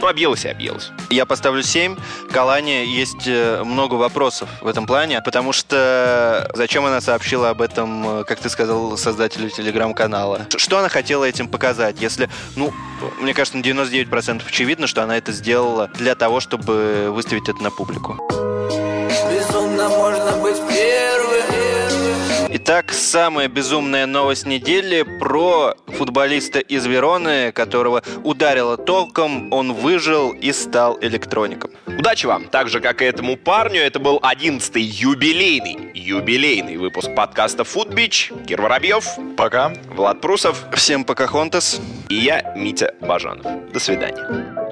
ну 0.00 0.08
объелась 0.08 0.44
и 0.44 0.48
объелась. 0.48 0.90
Я 1.10 1.26
поставлю 1.26 1.62
7. 1.62 1.96
К 2.30 2.36
Алане 2.36 2.86
есть 2.86 3.26
э, 3.26 3.62
много 3.64 3.94
вопросов 3.94 4.48
в 4.60 4.66
этом 4.66 4.86
плане, 4.86 5.20
потому 5.22 5.52
что 5.52 6.50
зачем 6.54 6.84
она 6.84 7.00
сообщила 7.00 7.50
об 7.50 7.60
этом, 7.60 8.20
э, 8.20 8.24
как 8.24 8.40
ты 8.40 8.48
сказал, 8.48 8.96
создателю 8.96 9.50
телеграм-канала? 9.50 10.46
Что 10.56 10.78
она 10.78 10.88
хотела 10.88 11.24
этим 11.24 11.48
показать? 11.48 12.00
Если, 12.00 12.28
ну, 12.56 12.72
мне 13.20 13.34
кажется, 13.34 13.58
на 13.58 13.62
99% 13.62 14.42
очевидно, 14.46 14.86
что 14.86 15.02
она 15.02 15.16
это 15.16 15.32
сделала 15.32 15.90
для 15.94 16.14
того, 16.14 16.40
чтобы 16.40 17.10
выставить 17.10 17.48
это 17.48 17.62
на 17.62 17.70
публику. 17.70 18.43
Итак, 22.66 22.94
самая 22.94 23.48
безумная 23.48 24.06
новость 24.06 24.46
недели 24.46 25.02
про 25.02 25.74
футболиста 25.86 26.60
из 26.60 26.86
Вероны, 26.86 27.52
которого 27.52 28.02
ударило 28.22 28.78
током, 28.78 29.52
он 29.52 29.74
выжил 29.74 30.30
и 30.30 30.50
стал 30.50 30.98
электроником. 31.02 31.72
Удачи 31.86 32.24
вам! 32.24 32.46
Так 32.46 32.70
же, 32.70 32.80
как 32.80 33.02
и 33.02 33.04
этому 33.04 33.36
парню, 33.36 33.82
это 33.82 33.98
был 33.98 34.18
11-й 34.18 34.80
юбилейный, 34.80 35.90
юбилейный 35.92 36.78
выпуск 36.78 37.14
подкаста 37.14 37.64
«Футбич». 37.64 38.32
Кир 38.48 38.62
Воробьев, 38.62 39.08
Пока. 39.36 39.74
Влад 39.94 40.22
Прусов 40.22 40.64
Всем 40.72 41.04
пока, 41.04 41.26
Хонтес. 41.26 41.82
и 42.08 42.14
я, 42.14 42.54
Митя 42.56 42.94
Бажанов. 43.02 43.44
До 43.74 43.78
свидания. 43.78 44.63